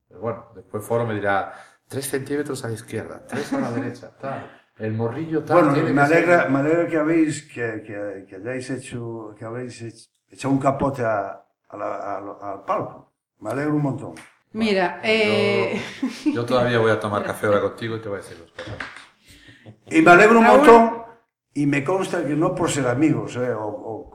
[0.10, 1.54] Pero bueno, después Foro me dirá
[1.88, 4.52] 3 centímetros a la izquierda, 3 a la derecha, tal.
[4.78, 5.60] el morrillo tal.
[5.60, 9.34] Bueno, tiene me que ser- alegra, me alegra que habéis, que, que, que hayáis hecho,
[9.40, 9.82] que habéis
[10.30, 13.14] hecho, un capote a, a la- a- al palco.
[13.40, 14.16] Me alegro un montón.
[14.54, 15.82] Mira, eh,
[16.26, 18.52] Yo, yo todavía voy a tomar café ahora contigo y te voy a decir los
[18.52, 18.78] cosas.
[19.90, 21.04] Y me alegro un montón
[21.54, 24.12] y me consta que no por ser amigos, eh, o, o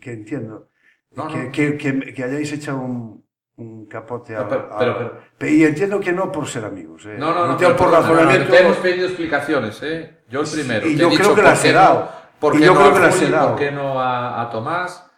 [0.00, 0.68] que entiendo,
[1.14, 1.52] No, que, no.
[1.52, 3.24] que, que, que hayáis echado un,
[3.56, 7.04] un capote a, No, pero- a- pero- pero- y entiendo que no por ser amigos.
[7.06, 7.16] Eh.
[7.18, 7.56] No, no, no.
[7.56, 8.52] Pero por perdona, no, no, razonamiento.
[8.52, 10.22] te hemos pedido explicaciones, ¿eh?
[10.28, 10.86] Yo el primero.
[10.86, 12.10] Y Te yo he dicho creo que las he dado.
[12.40, 13.48] ¿Por Y qué yo no creo que las he dado.
[13.50, 15.10] ¿Por qué no a, a Tomás?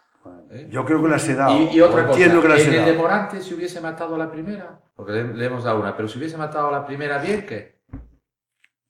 [0.55, 0.67] ¿Eh?
[0.69, 1.57] Yo creo que las he dado.
[1.59, 3.03] Y, y otra cosa, entiendo que las en he el de dado.
[3.03, 6.17] Morante si hubiese matado a la primera, porque le, le hemos dado una, pero si
[6.17, 7.75] hubiese matado a la primera, bien, ¿qué?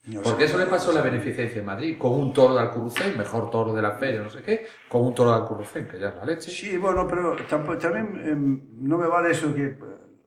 [0.08, 0.22] No.
[0.22, 3.74] Porque eso le pasó la beneficencia en Madrid, con un toro de Alcurucén, mejor toro
[3.74, 6.26] de la feria, no sé qué, con un toro de Alcurucén, que ya es la
[6.26, 6.52] leche.
[6.52, 9.78] Sí, bueno, pero tampoco, también em, no me vale eso que eh,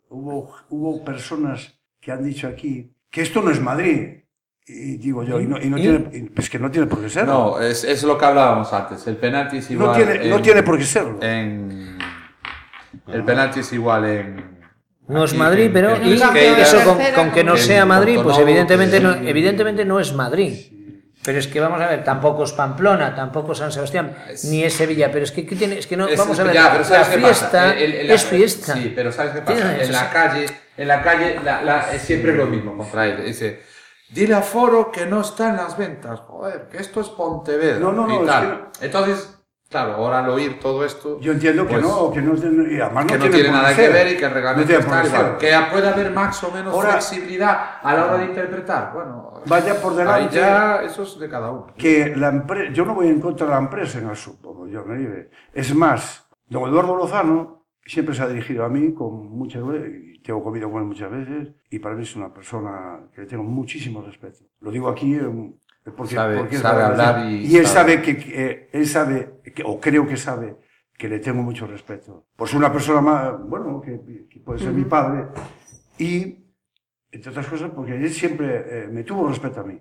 [0.08, 4.24] hubo, hubo personas que han dicho aquí que esto no es Madrid.
[4.70, 5.80] Y digo yo, y no, y no ¿Y?
[5.82, 7.32] tiene, pues que no tiene por qué serlo.
[7.56, 10.42] No, es, es lo que hablábamos antes, el penalti es igual no, tiene, no en-
[10.42, 11.18] tiene por qué serlo.
[11.22, 11.96] en-
[13.06, 14.58] el penalti es igual en...
[15.08, 16.78] No es Madrid, pero y que- eso
[17.14, 20.54] con, que no sea Madrid, pues evidentemente que- no, evidentemente no es Madrid.
[21.24, 24.14] Pero es que vamos a ver, tampoco es Pamplona, tampoco es San Sebastián,
[24.44, 25.78] ni es Sevilla, pero es que ¿qué tiene?
[25.78, 27.74] Es que no, Es- vamos a ver, ya, la ¿sabes qué fiesta pasa?
[27.78, 28.74] El- el- la- es fiesta.
[28.74, 29.82] Sí, pero ¿sabes qué pasa?
[29.82, 30.46] En la calle,
[30.76, 33.24] en la calle la- la- es siempre lo mismo contra él.
[33.24, 33.60] Dice,
[34.10, 36.20] dile a Foro que no está en las ventas.
[36.20, 37.78] Joder, que esto es Pontevedra.
[37.80, 38.68] No, no, no, y es tal.
[38.80, 39.38] Entonces,
[39.68, 41.20] claro, ahora al oír todo esto...
[41.20, 43.88] Yo entiendo que pues, no, que no y además no que no tiene, nada que
[43.88, 45.36] ver y que el reglamento No está igual.
[45.38, 48.92] Que puede haber más o menos Ahora- flexibilidad a la hora de interpretar.
[48.94, 51.68] Bueno, Vaya por ahí delante ya eso es de cada uno.
[51.76, 54.96] que la empresa, yo no voy en contra de la empresa en absoluto, yo me
[54.96, 55.12] digo.
[55.52, 60.44] Es más, don Eduardo Lozano siempre se ha dirigido a mí con veces, y tengo
[60.44, 64.02] comido con él muchas veces, y para mí es una persona que le tengo muchísimo
[64.02, 64.40] respeto.
[64.60, 65.22] Lo digo aquí eh,
[65.96, 68.02] porque, Sabe- porque es sabe hablar y y él sabe- sabe.
[68.02, 70.58] que, que- él sabe, que- o creo que sabe,
[70.98, 72.26] que le tengo mucho respeto.
[72.36, 75.28] Por ser una persona más, bueno, que, que puede ser mi padre,
[75.98, 76.44] y
[77.10, 79.80] entre otras cosas porque él siempre eh, me tuvo respeto a mí.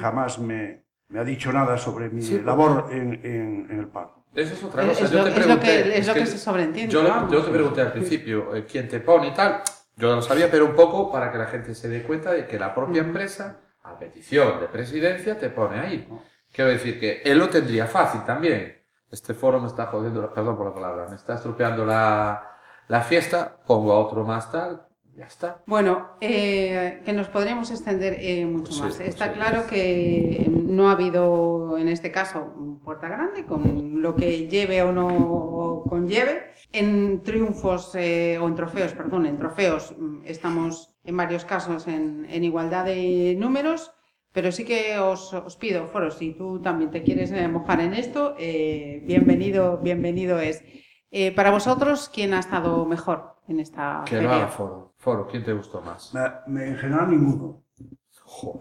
[0.00, 3.88] Jamás me, me ha dicho nada sobre mi Sí, porque- labor en, en, en el
[3.88, 4.21] palco.
[4.34, 5.04] Eso es otra cosa.
[5.04, 6.92] es Yo lo, te es lo pregunté, que, es lo que que se sobreentiende.
[6.92, 9.62] Yo, te pregunté al principio eh, quién te pone y tal.
[9.96, 12.58] Yo lo sabía, pero un poco para que la gente se dé cuenta de que
[12.58, 16.08] la propia empresa, a petición de presidencia, te pone ahí.
[16.50, 18.82] Quiero decir que él lo tendría fácil también.
[19.10, 22.58] Este foro me está jodiendo, perdón por la palabra, me está estropeando la,
[22.88, 24.86] la fiesta, pongo a otro más tal,
[25.16, 25.62] ya está.
[25.66, 28.94] Bueno, eh, que nos podríamos extender eh, mucho Sí, más.
[28.94, 29.02] sí.
[29.04, 32.54] Está claro que no ha habido, en este caso,
[32.84, 36.52] puerta grande, con lo que lleve o no conlleve.
[36.72, 42.26] En triunfos, eh, o en trofeos, perdón, en trofeos mm, estamos en varios casos en,
[42.30, 43.92] en igualdad de números,
[44.32, 48.34] pero sí que os, os pido, Foro, si tú también te quieres mojar en esto,
[48.38, 50.64] eh, bienvenido, bienvenido es.
[51.10, 54.34] Eh, para vosotros, ¿quién ha estado mejor en esta Que feria?
[54.36, 54.91] haga foro.
[55.02, 56.14] Foro, ¿quién te gustó más?
[56.14, 57.64] Me- me- en general ninguno.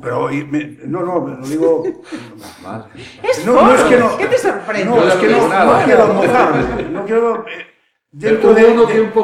[0.02, 1.84] Pero y me- no, no, lo digo.
[2.64, 2.89] Madre.
[3.24, 4.18] Es No, no es que no.
[4.18, 4.86] ¿Qué te sorprende?
[4.89, 5.50] No, es que no,
[5.86, 6.89] quiero mojarme.
[6.89, 7.48] No quiero.
[7.48, 7.68] eh,
[8.12, 8.78] Dentro, de, un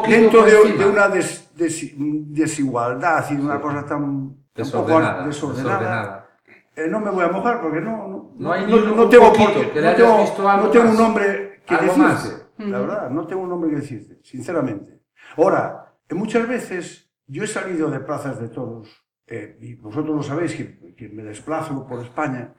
[0.07, 5.25] dentro de, una des- des- desigualdad y de una cosa tan, tan poco Desordenada.
[5.25, 6.29] desordenada, desordenada.
[6.75, 9.09] eh, no me voy a mojar porque no, no, No hay no, ni un no
[9.09, 10.93] tengo poquito por qué- que le no tengo, visto algo no tengo más.
[10.95, 11.97] un nombre que decirte.
[11.99, 12.41] más.
[12.59, 15.01] La verdad, no tengo un nombre que decirte, sinceramente.
[15.35, 18.87] Ahora, muchas veces yo he salido de plazas de toros,
[19.27, 22.53] eh, y vosotros lo sabéis que, que me desplazo por España,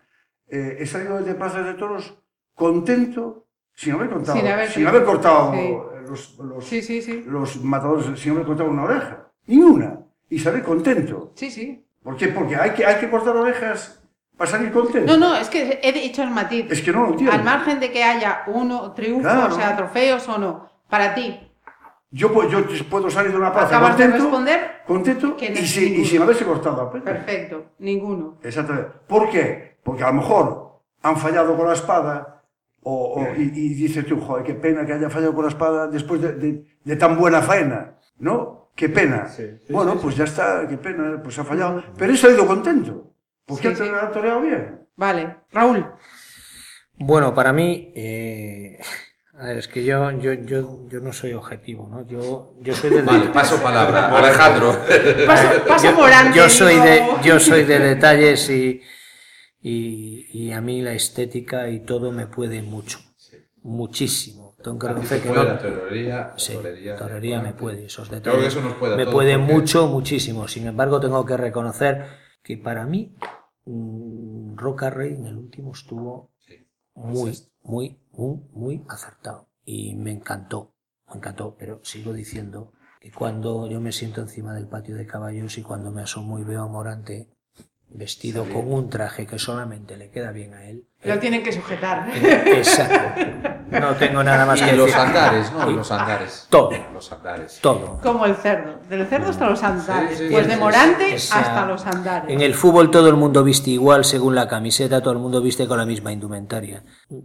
[0.49, 2.19] eh, he salido de plazas de toros
[2.55, 5.77] contento, sin haber cortado, Sin haber- sin haber cortado sí.
[6.09, 7.23] los, los, Sí, sí, sí.
[7.27, 11.33] los matadores, sin haber cortado una oreja, ni una, y salir contento.
[11.37, 11.85] Sí, sí.
[12.03, 12.29] ¿Por qué?
[12.29, 14.03] Porque hay que, hay que cortar orejas
[14.37, 15.13] para salir contento.
[15.13, 16.67] No, no, es que he dicho el matiz.
[16.71, 17.33] Es que no lo entiendo.
[17.35, 19.55] Al margen de que haya uno triunfo, Claro.
[19.55, 21.39] o sea, trofeos o no, para ti,
[22.11, 25.67] Yo, yo puedo salir de una plaza acabas de contento, responder, contento Que no y,
[25.67, 27.05] sin, y sin haberse cortado pena.
[27.05, 28.39] perfecto, ninguno.
[28.43, 28.91] Exactamente.
[29.07, 29.77] ¿Por qué?
[29.83, 32.43] Porque a lo mejor han fallado con la espada
[32.83, 35.87] o, o- y, y dices tú, joder, qué pena que haya fallado con la espada
[35.89, 38.71] después de, de- de tan buena faena, ¿no?
[38.75, 39.29] Qué pena.
[39.29, 41.83] Sí, sí, bueno, sí, pues ya está, qué pena, pues ha fallado.
[41.99, 43.13] Pero he salido contento.
[43.45, 43.83] Porque sí.
[43.83, 44.87] ha toreado bien.
[44.97, 45.85] Vale, Raúl,
[46.97, 48.79] Bueno, para mí, eh,
[49.39, 52.07] a ver, es que yo, yo, yo, yo no soy objetivo, ¿no?
[52.07, 54.09] Yo, yo soy de Vale, paso palabra.
[54.19, 54.77] Alejandro.
[55.27, 56.35] paso, paso por antes.
[56.37, 58.81] yo soy de, yo soy de detalles y,
[59.63, 62.99] y, y a mí la estética y todo me puede mucho,
[63.63, 64.57] muchísimo.
[64.63, 65.45] Tengo que reconocer que no.
[65.45, 68.95] la torería, la Sí, torería, torería me puede, esos creo que detalles eso nos puede
[68.95, 70.49] a me todos, puede porque- mucho, muchísimo.
[70.49, 72.05] Sin embargo, tengo que reconocer
[72.43, 73.15] que para mí
[73.67, 76.33] mm, Roca Rey en el último estuvo
[76.95, 77.33] muy,
[77.63, 79.49] muy, muy, muy acertado.
[79.65, 80.75] Y me encantó,
[81.09, 85.57] me encantó, pero sigo diciendo que cuando yo me siento encima del patio de caballos
[85.57, 87.31] y cuando me asomo y veo a Morante
[87.91, 90.85] vestido con un traje que solamente le queda bien a él.
[91.05, 92.09] Lo eh, tienen que sujetar.
[92.15, 93.21] eh, Exacto.
[93.71, 95.01] No tengo nada más que Y los decir.
[95.01, 95.71] andares, ¿no?
[95.71, 96.47] Los andares.
[96.51, 96.71] Todo.
[96.93, 97.59] Los andares.
[97.61, 97.99] Todo.
[98.03, 98.81] Como el cerdo.
[98.89, 100.19] Del cerdo hasta los andares.
[100.19, 102.31] Sí, sí, pues sí, de Morante Esa- hasta los andares.
[102.31, 105.67] En el fútbol todo el mundo viste igual según la camiseta, todo el mundo viste
[105.69, 106.83] con la misma indumentaria.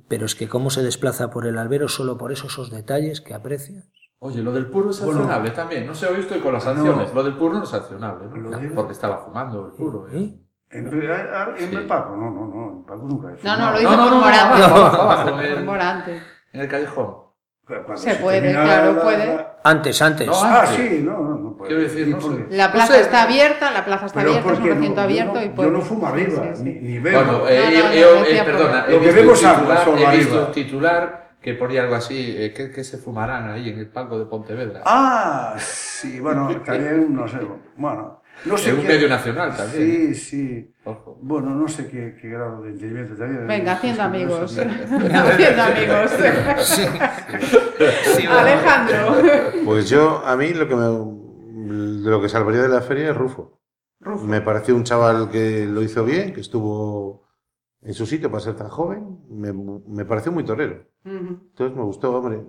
[0.07, 3.33] Pero es que cómo se desplaza por el albero solo por esos, esos detalles que
[3.33, 3.83] aprecia.
[4.19, 5.85] Oye, lo del puro es sancionable también.
[5.85, 7.13] No sé, hoy estoy con las sanciones.
[7.13, 8.75] Lo del puro no es sancionable, ¿no?
[8.75, 10.07] Porque estaba fumando el puro.
[10.09, 10.17] ¿eh?
[10.17, 10.39] ¿Eh?
[10.73, 13.27] En, en el Paco, no, no, no, en Paco nunca.
[13.43, 14.63] No, no, lo hizo No, no, por no, no, Morante.
[14.63, 16.21] abajo, abajo, abajo, Por en- Morante.
[16.53, 17.23] En el callejón.
[17.65, 19.25] Cuando Se puede, termina claro, la- puede.
[19.35, 20.27] la- Antes, antes.
[20.27, 20.75] No, Ah, antes.
[20.75, 21.69] sí, no, no, no puede.
[21.69, 22.45] Quiero decir, ¿Y no sé.
[22.49, 23.01] La No plaza sé.
[23.01, 25.69] está abierta, la plaza está Pero abierta, es un recinto no- abierto no, y puede.
[25.69, 26.63] Yo no fumo arriba, Sí, sí.
[26.63, 27.17] ni, ni bebo.
[27.23, 30.17] Bueno, eh, No, yo, no, no, eh, perdona, he Lo que visto vemos titular, he
[30.17, 30.51] visto arriba.
[30.51, 34.25] titular que ponía algo así, eh, ¿qué, qué se fumarán ahí en el palco de
[34.25, 34.81] Pontevedra?
[34.85, 37.37] Ah, sí, bueno, también, no sé,
[37.77, 40.13] bueno, no sé en un qué- medio nacional también.
[40.13, 40.73] Sí, sí.
[40.85, 41.17] Ojo.
[41.21, 43.47] Bueno, no sé qué, qué grado de entendimiento también.
[43.47, 44.57] Venga, haciendo amigos.
[45.13, 46.11] haciendo amigos.
[48.29, 49.15] Alejandro.
[49.65, 53.17] Pues yo, a mí lo que me, de lo que salvaría de la feria es
[53.17, 53.59] Rufo.
[53.99, 54.25] Rufo.
[54.25, 57.23] Me pareció un chaval que lo hizo bien, que estuvo
[57.81, 59.19] en su sitio para ser tan joven.
[59.29, 60.85] Me, me pareció muy torero.
[61.05, 62.41] Entonces me gustó, hombre.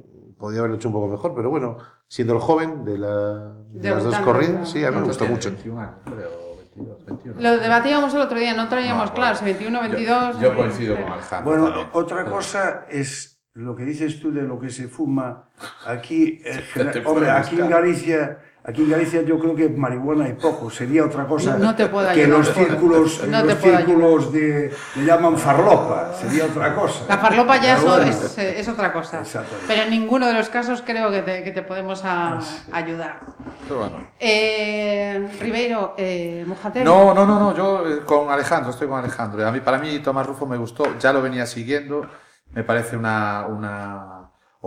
[0.44, 4.04] Podía haberlo hecho un poco mejor, pero bueno, siendo el joven de, la, de las
[4.04, 5.48] dos corridas, sí, a mí me ¿Cuántos gustó mucho.
[5.48, 7.40] 21 años, creo, 22, 21.
[7.40, 9.56] Lo debatíamos el otro día, no traíamos No, claro bueno.
[9.58, 10.40] si 21, Yo- 22.
[10.40, 11.50] Yo, coincido con Alejandro.
[11.50, 11.88] Bueno, también.
[11.94, 15.48] otra cosa es lo que dices tú de lo que se fuma
[15.86, 16.42] aquí.
[16.44, 16.62] eh,
[17.06, 17.70] hombre, aquí en.
[17.70, 20.70] Galicia, aquí en Galicia yo creo que marihuana hay poco.
[20.70, 22.38] Sería otra cosa No te puedo que ayudar.
[22.38, 26.12] los círculos, No los te puedo círculos de, le llaman farlopa.
[26.14, 27.04] Sería otra cosa.
[27.08, 29.20] La farlopa ya eso es, eh, es otra cosa.
[29.20, 29.64] Exactamente.
[29.68, 32.40] Pero en ninguno de los casos creo que te, que te podemos a-
[32.72, 33.20] ayudar.
[33.68, 33.96] Pero bueno.
[34.18, 36.84] Eh, Ribeiro, eh, Mujatero.
[36.84, 39.46] No, no, no, no, yo eh, con Alejandro, estoy con Alejandro.
[39.46, 42.06] A mí, para mí Tomás Rufo me gustó, ya lo venía siguiendo,
[42.52, 44.13] me parece una, una,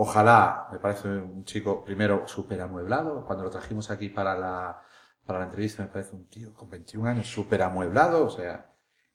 [0.00, 4.80] ojalá, me parece un chico primero súper amueblado, cuando lo trajimos aquí para la,
[5.26, 8.72] para la entrevista me parece un tío con 21 años súper amueblado, o sea,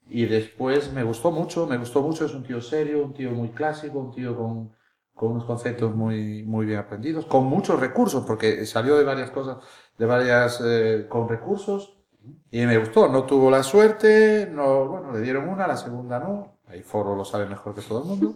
[0.08, 3.48] y después me gustó mucho, me gustó mucho, es un tío serio, un tío muy
[3.48, 4.72] clásico, un tío con,
[5.14, 9.64] con unos conceptos muy, muy bien aprendidos, con muchos recursos, porque salió de varias cosas,
[9.96, 11.96] de varias, eh, con recursos,
[12.50, 16.58] y me gustó, no tuvo la suerte, no, bueno, le dieron una, la segunda no,
[16.66, 18.34] ahí Foro lo sabe mejor que todo el mundo,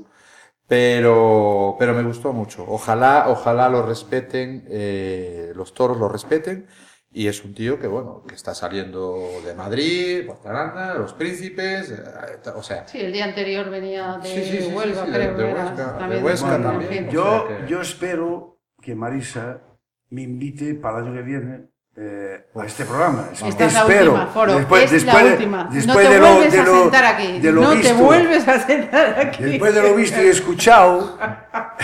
[0.68, 2.64] pero, pero me gustó mucho.
[2.68, 6.66] Ojalá, ojalá lo respeten, eh, los toros lo respeten,
[7.10, 11.90] y es un tío que, bueno, que está saliendo de Madrid, Puerto Aranda, Los Príncipes,
[11.90, 15.16] eh, o sea, Sí, el día anterior venía de Sí, sí, sí, Huelva, sí, de-
[15.18, 15.64] creo de era.
[15.64, 17.08] Huesca, de también Huesca en también.
[17.10, 19.62] Yo, O sea que- yo espero que Marisa
[20.10, 21.68] me invite para el año que viene
[22.00, 23.28] eh, a este programa.
[23.32, 24.12] Esta es la espero.
[24.12, 24.54] última, Foro.
[24.54, 25.68] Después, es después la de- última.
[25.72, 27.38] después no te de lo, de a sentar aquí.
[27.40, 29.42] de lo no visto, te vuelves a sentar aquí.
[29.42, 31.18] Después de lo visto y escuchado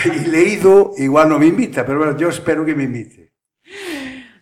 [0.05, 3.33] y leído, igual no me invita, pero bueno, yo espero que me invite.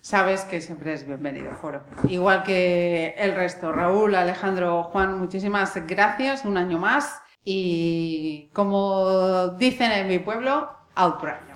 [0.01, 1.83] Sabes que siempre es bienvenido, Foro.
[2.07, 3.71] Igual que el resto.
[3.71, 6.43] Raúl, Alejandro, Juan, muchísimas gracias.
[6.45, 7.19] Un año más.
[7.45, 11.55] Y como dicen en mi pueblo, otro año.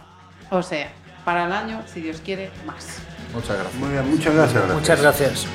[0.49, 0.89] O sea,
[1.26, 3.02] para el año, si Dios quiere, más.
[3.34, 4.06] Muchas gracias.
[4.06, 4.74] Muchas gracias.
[4.74, 5.48] Muchas gracias.